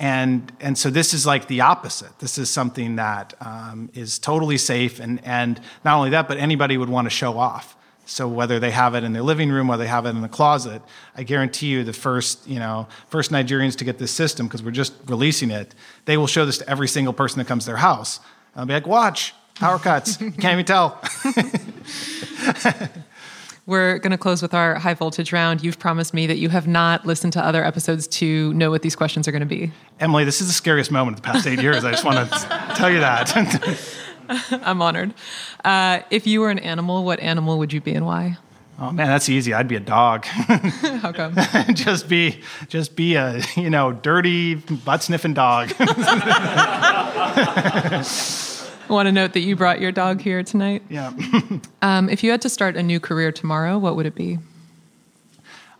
[0.00, 2.18] And, and so this is like the opposite.
[2.18, 4.98] This is something that um, is totally safe.
[4.98, 7.76] And, and not only that, but anybody would want to show off.
[8.10, 10.28] So whether they have it in their living room or they have it in the
[10.28, 10.82] closet,
[11.14, 14.72] I guarantee you the first, you know, first Nigerians to get this system, because we're
[14.72, 17.76] just releasing it, they will show this to every single person that comes to their
[17.76, 18.18] house.
[18.56, 20.16] I'll be like, watch, power cuts.
[20.16, 21.00] Can't even tell.
[23.66, 25.62] We're going to close with our high voltage round.
[25.62, 28.96] You've promised me that you have not listened to other episodes to know what these
[28.96, 29.70] questions are going to be.
[30.00, 31.84] Emily, this is the scariest moment of the past eight years.
[31.84, 33.30] I just want to tell you that.
[34.50, 35.14] I'm honored.
[35.64, 38.38] Uh, if you were an animal, what animal would you be and why?
[38.78, 39.52] Oh man, that's easy.
[39.52, 40.24] I'd be a dog.
[40.24, 41.36] How come?
[41.74, 45.72] just be, just be a you know dirty butt sniffing dog.
[45.78, 45.86] I
[48.88, 50.82] want to note that you brought your dog here tonight.
[50.88, 51.12] Yeah.
[51.82, 54.38] um, if you had to start a new career tomorrow, what would it be?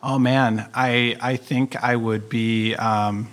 [0.03, 2.74] Oh man, I I think I would be.
[2.74, 3.28] Um,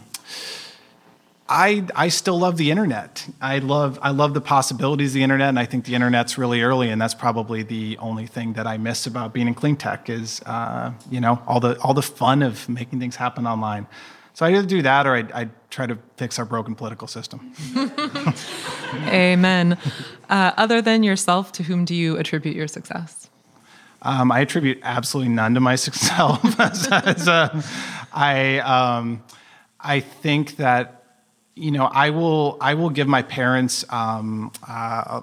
[1.49, 3.25] I I still love the internet.
[3.41, 6.61] I love I love the possibilities of the internet, and I think the internet's really
[6.61, 10.09] early, and that's probably the only thing that I miss about being in clean tech
[10.09, 13.87] is uh, you know all the all the fun of making things happen online.
[14.33, 17.53] So I either do that or I, I try to fix our broken political system.
[19.07, 19.79] Amen.
[20.29, 23.31] Uh, other than yourself, to whom do you attribute your success?
[24.03, 26.39] Um, I attribute absolutely none to my success.
[26.91, 27.63] as, uh,
[28.13, 29.23] I, um,
[29.79, 30.96] I think that
[31.57, 35.21] you know I will I will give my parents um, uh,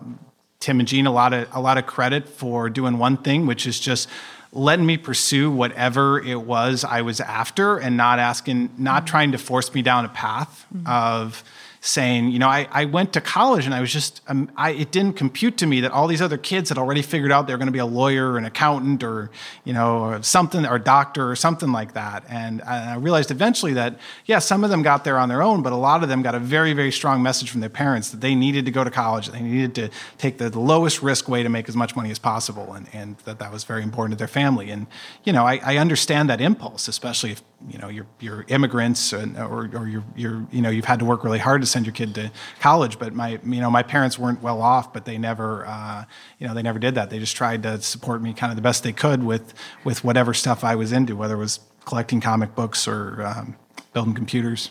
[0.61, 3.67] Tim and Jean a lot of a lot of credit for doing one thing, which
[3.67, 4.09] is just
[4.53, 9.39] letting me pursue whatever it was I was after and not asking, not trying to
[9.39, 10.87] force me down a path mm-hmm.
[10.87, 11.43] of
[11.87, 14.91] saying, you know, I, I went to college and I was just, um, I, it
[14.91, 17.59] didn't compute to me that all these other kids had already figured out they were
[17.59, 19.31] going to be a lawyer or an accountant or,
[19.65, 22.25] you know, something, or a doctor or something like that.
[22.27, 25.75] And I realized eventually that, yeah, some of them got there on their own, but
[25.75, 28.35] a lot of them got a very, very strong message from their parents that they
[28.35, 31.51] needed to go to college, they needed to take the, the lowest risk way to
[31.51, 34.27] make as much money as possible, and, and that that was very important to their
[34.27, 34.71] family.
[34.71, 34.87] And,
[35.25, 39.37] you know, I, I understand that impulse, especially if, you know, you're, you're immigrants and,
[39.37, 41.93] or, or you're, you're, you know, you've had to work really hard to send your
[41.93, 42.99] kid to college.
[42.99, 46.05] But my, you know, my parents weren't well off, but they never, uh,
[46.39, 47.11] you know, they never did that.
[47.11, 49.53] They just tried to support me kind of the best they could with,
[49.85, 53.57] with whatever stuff I was into, whether it was collecting comic books or um,
[53.93, 54.71] building computers.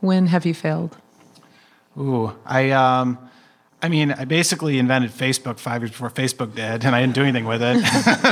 [0.00, 0.98] When have you failed?
[1.96, 3.18] Ooh, I, um,
[3.84, 7.20] I mean, I basically invented Facebook five years before Facebook did, and I didn't do
[7.20, 7.84] anything with it.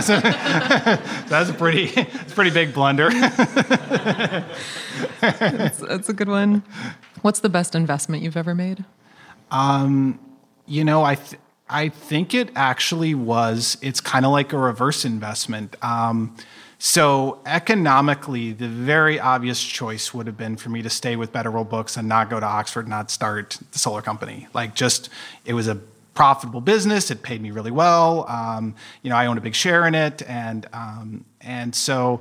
[0.02, 0.18] so,
[1.28, 3.10] that's a pretty, it's a pretty big blunder.
[5.20, 6.62] that's, that's, a good one.
[7.20, 8.86] What's the best investment you've ever made?
[9.50, 10.18] Um,
[10.64, 11.38] you know, I, th-
[11.68, 13.76] I think it actually was.
[13.82, 15.76] It's kind of like a reverse investment.
[15.84, 16.34] Um,
[16.84, 21.48] so economically, the very obvious choice would have been for me to stay with Better
[21.48, 24.48] World Books and not go to Oxford, not start the solar company.
[24.52, 25.08] Like, just
[25.44, 25.76] it was a
[26.14, 27.08] profitable business.
[27.12, 28.26] It paid me really well.
[28.28, 32.20] Um, you know, I owned a big share in it, and um, and so.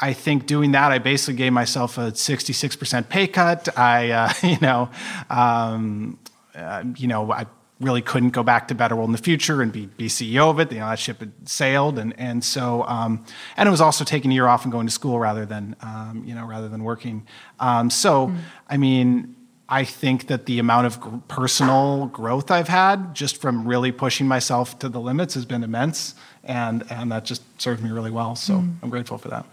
[0.00, 3.76] I think doing that, I basically gave myself a 66% pay cut.
[3.76, 4.90] I, uh, you know,
[5.28, 6.20] um,
[6.54, 7.46] uh, you know, I
[7.80, 10.58] really couldn't go back to Better World in the future and be, be CEO of
[10.58, 10.72] it.
[10.72, 13.24] You know, that ship had sailed, and and so um,
[13.56, 16.22] and it was also taking a year off and going to school rather than um,
[16.26, 17.26] you know rather than working.
[17.60, 18.38] Um, so mm.
[18.68, 19.34] I mean.
[19.70, 24.78] I think that the amount of personal growth I've had just from really pushing myself
[24.78, 28.34] to the limits has been immense, and and that just served me really well.
[28.34, 28.74] So mm.
[28.82, 29.44] I'm grateful for that.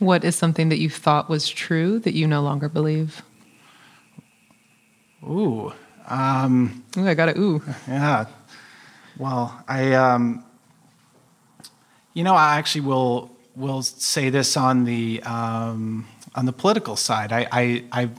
[0.00, 3.22] What is something that you thought was true that you no longer believe?
[5.22, 5.72] Ooh,
[6.06, 7.62] um, Ooh, I got a ooh.
[7.88, 8.26] yeah.
[9.16, 10.44] Well, I, um,
[12.14, 17.32] you know, I actually will will say this on the um, on the political side.
[17.32, 18.10] I, I, I,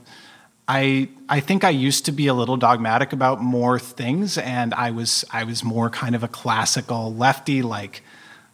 [0.67, 4.91] I, I think I used to be a little dogmatic about more things, and I
[4.91, 8.01] was I was more kind of a classical lefty, like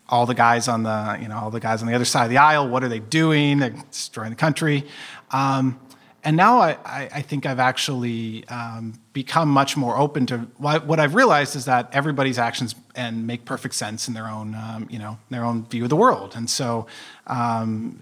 [0.09, 2.29] all the guys on the you know all the guys on the other side of
[2.29, 2.67] the aisle.
[2.67, 3.59] What are they doing?
[3.59, 4.85] They're destroying the country.
[5.31, 5.79] Um,
[6.23, 10.99] and now I, I, I think I've actually um, become much more open to what,
[10.99, 14.99] I've realized is that everybody's actions and make perfect sense in their own um, you
[14.99, 16.33] know their own view of the world.
[16.35, 16.87] And so
[17.27, 17.99] um,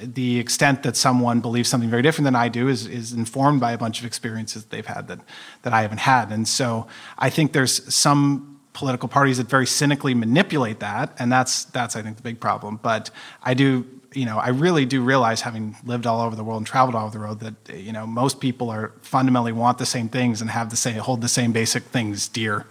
[0.00, 3.72] the extent that someone believes something very different than I do is, is informed by
[3.72, 5.20] a bunch of experiences they've had that,
[5.62, 6.30] that I haven't had.
[6.30, 6.86] And so
[7.18, 12.02] I think there's some political parties that very cynically manipulate that, and that's that's I
[12.02, 12.78] think the big problem.
[12.82, 13.10] But
[13.42, 16.66] I do, you know, I really do realize, having lived all over the world and
[16.66, 20.08] traveled all over the world, that you know most people are fundamentally want the same
[20.08, 22.66] things and have the same hold the same basic things dear.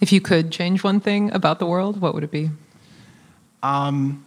[0.00, 2.50] If you could change one thing about the world, what would it be?
[3.62, 4.24] Um,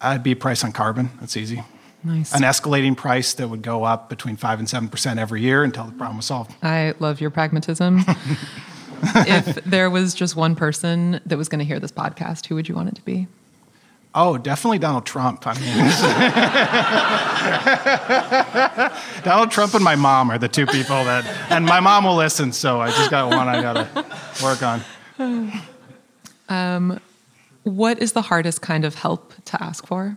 [0.00, 1.10] I'd be a price on carbon.
[1.20, 1.62] That's easy.
[2.04, 2.32] Nice.
[2.32, 5.84] An escalating price that would go up between five and seven percent every year until
[5.84, 6.54] the problem was solved.
[6.62, 8.04] I love your pragmatism.
[9.02, 12.68] if there was just one person that was going to hear this podcast, who would
[12.68, 13.26] you want it to be?
[14.14, 15.42] Oh, definitely Donald Trump.
[15.46, 15.76] I mean,
[19.22, 22.52] Donald Trump and my mom are the two people that, and my mom will listen.
[22.52, 24.82] So I just got one I got to work on.
[26.48, 27.00] Um,
[27.64, 30.16] What is the hardest kind of help to ask for?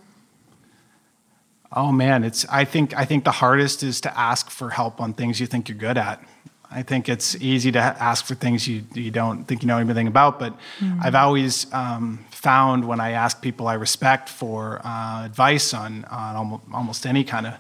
[1.74, 2.46] Oh man, it's.
[2.50, 2.96] I think.
[2.98, 5.98] I think the hardest is to ask for help on things you think you're good
[5.98, 6.24] at.
[6.72, 10.08] I think it's easy to ask for things you you don't think you know anything
[10.08, 10.40] about.
[10.40, 10.54] But
[11.02, 16.62] I've always um, found when I ask people I respect for uh, advice on on
[16.74, 17.54] almost, any kind of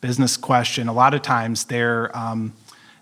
[0.00, 2.16] business question, a lot of times they're.
[2.16, 2.52] Um,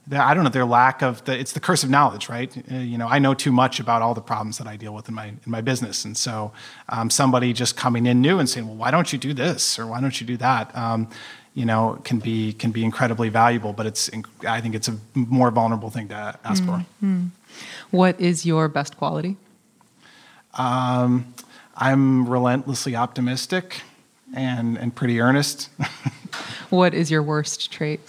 [0.09, 2.57] I don't know their lack of the it's the curse of knowledge, right?
[2.71, 5.09] Uh, you know, I know too much about all the problems that I deal with
[5.09, 6.53] in my in my business, and so
[6.89, 9.87] um, somebody just coming in new and saying, "Well, why don't you do this or
[9.89, 11.09] why don't you do that?" Um,
[11.57, 14.11] you know, can be can be incredibly valuable, but it's
[14.47, 16.85] I think it's a more vulnerable thing to ask for.
[17.91, 19.37] What is your best quality?
[20.55, 21.35] Um,
[21.75, 23.81] I'm relentlessly optimistic
[24.35, 25.71] and and pretty earnest.
[26.71, 28.01] What is your worst trait?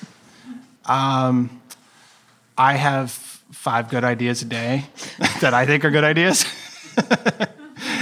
[2.57, 4.85] I have five good ideas a day
[5.41, 6.43] that I think are good ideas.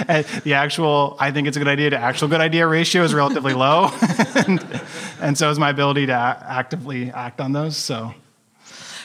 [0.08, 3.14] and the actual, I think it's a good idea to actual good idea ratio is
[3.14, 3.90] relatively low.
[4.36, 4.82] and,
[5.22, 7.78] and so is my ability to a- actively act on those.
[7.78, 8.14] So,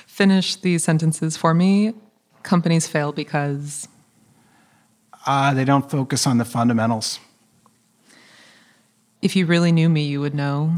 [0.07, 1.95] Finish these sentences for me.
[2.43, 3.89] Companies fail because
[5.27, 7.19] uh, they don't focus on the fundamentals.
[9.23, 10.73] if you really knew me, you would know.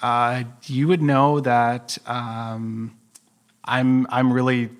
[0.00, 2.96] Uh, you would know that um,
[3.64, 4.70] I'm, I'm really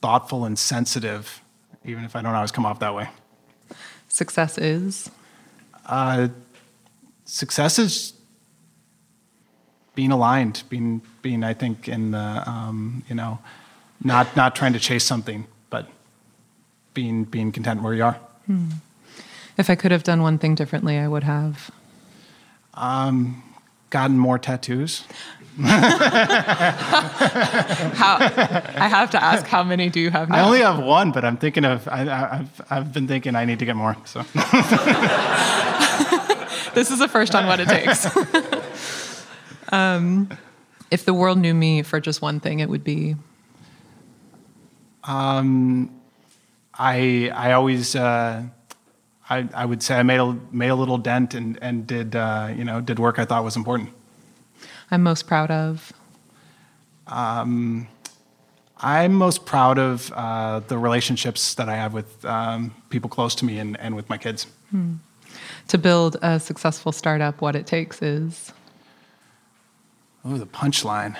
[0.00, 1.40] thoughtful and sensitive,
[1.84, 3.08] even if I don't always come off that way.
[4.08, 5.10] Success is.
[5.86, 6.28] Uh,
[7.24, 8.12] success is
[9.94, 13.38] being aligned, being being I think in the um, you know
[14.02, 15.88] not not trying to chase something, but
[16.94, 18.18] being being content where you are.
[19.58, 21.70] If I could have done one thing differently, I would have.
[23.90, 25.02] Gotten more tattoos.
[27.94, 30.36] How, I have to ask, how many do you have now?
[30.36, 33.44] I only have one, but I'm thinking of I, I, I've I've been thinking I
[33.44, 33.96] need to get more.
[34.04, 34.20] So
[36.74, 38.06] this is a first on what it takes.
[39.72, 40.30] um,
[40.90, 43.16] if the world knew me for just one thing, it would be
[45.04, 45.90] Um,
[46.74, 47.94] I I always.
[47.96, 48.44] Uh,
[49.32, 52.52] I, I would say I made a made a little dent and and did uh,
[52.54, 53.90] you know did work I thought was important.
[54.90, 55.92] I'm most proud of.
[58.82, 63.44] I'm most proud of uh, the relationships that I have with um, people close to
[63.44, 64.46] me and, and with my kids.
[65.68, 68.52] To build a successful startup, what it takes is
[70.24, 71.16] Oh, the punchline.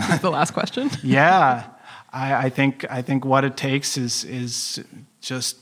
[0.22, 0.90] the last question.
[1.02, 1.64] Yeah,
[2.12, 4.82] I, I think I think what it takes is is
[5.20, 5.58] just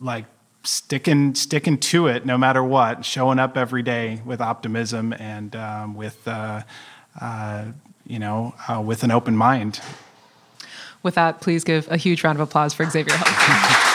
[0.00, 0.24] like
[0.66, 5.94] sticking sticking to it no matter what, showing up every day with optimism and um,
[5.94, 6.62] with uh,
[7.20, 7.64] uh,
[8.06, 9.80] you know uh, with an open mind.
[11.02, 13.82] With that, please give a huge round of applause for Xavier Helgesen.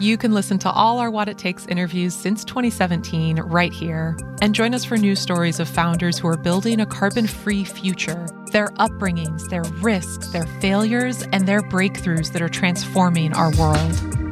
[0.00, 4.52] You can listen to all our What It Takes interviews since 2017 right here and
[4.52, 8.68] join us for news stories of founders who are building a carbon free future their
[8.78, 14.22] upbringings, their risks, their failures, and their breakthroughs that are transforming our world.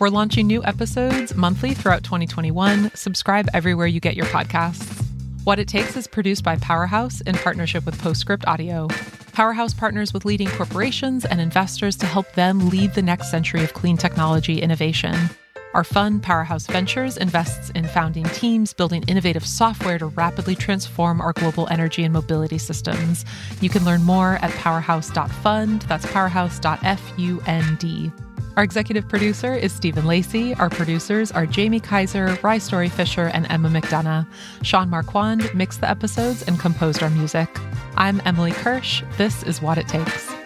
[0.00, 2.90] We're launching new episodes monthly throughout 2021.
[2.94, 5.02] Subscribe everywhere you get your podcasts.
[5.44, 8.88] What It Takes is produced by Powerhouse in partnership with Postscript Audio.
[9.32, 13.74] Powerhouse partners with leading corporations and investors to help them lead the next century of
[13.74, 15.14] clean technology innovation.
[15.74, 21.32] Our fund, Powerhouse Ventures, invests in founding teams building innovative software to rapidly transform our
[21.32, 23.24] global energy and mobility systems.
[23.60, 25.82] You can learn more at powerhouse.fund.
[25.82, 28.12] That's powerhouse.fund.
[28.56, 30.54] Our executive producer is Stephen Lacey.
[30.54, 34.28] Our producers are Jamie Kaiser, Rye Story Fisher, and Emma McDonough.
[34.62, 37.48] Sean Marquand mixed the episodes and composed our music.
[37.96, 39.02] I'm Emily Kirsch.
[39.16, 40.43] This is What It Takes.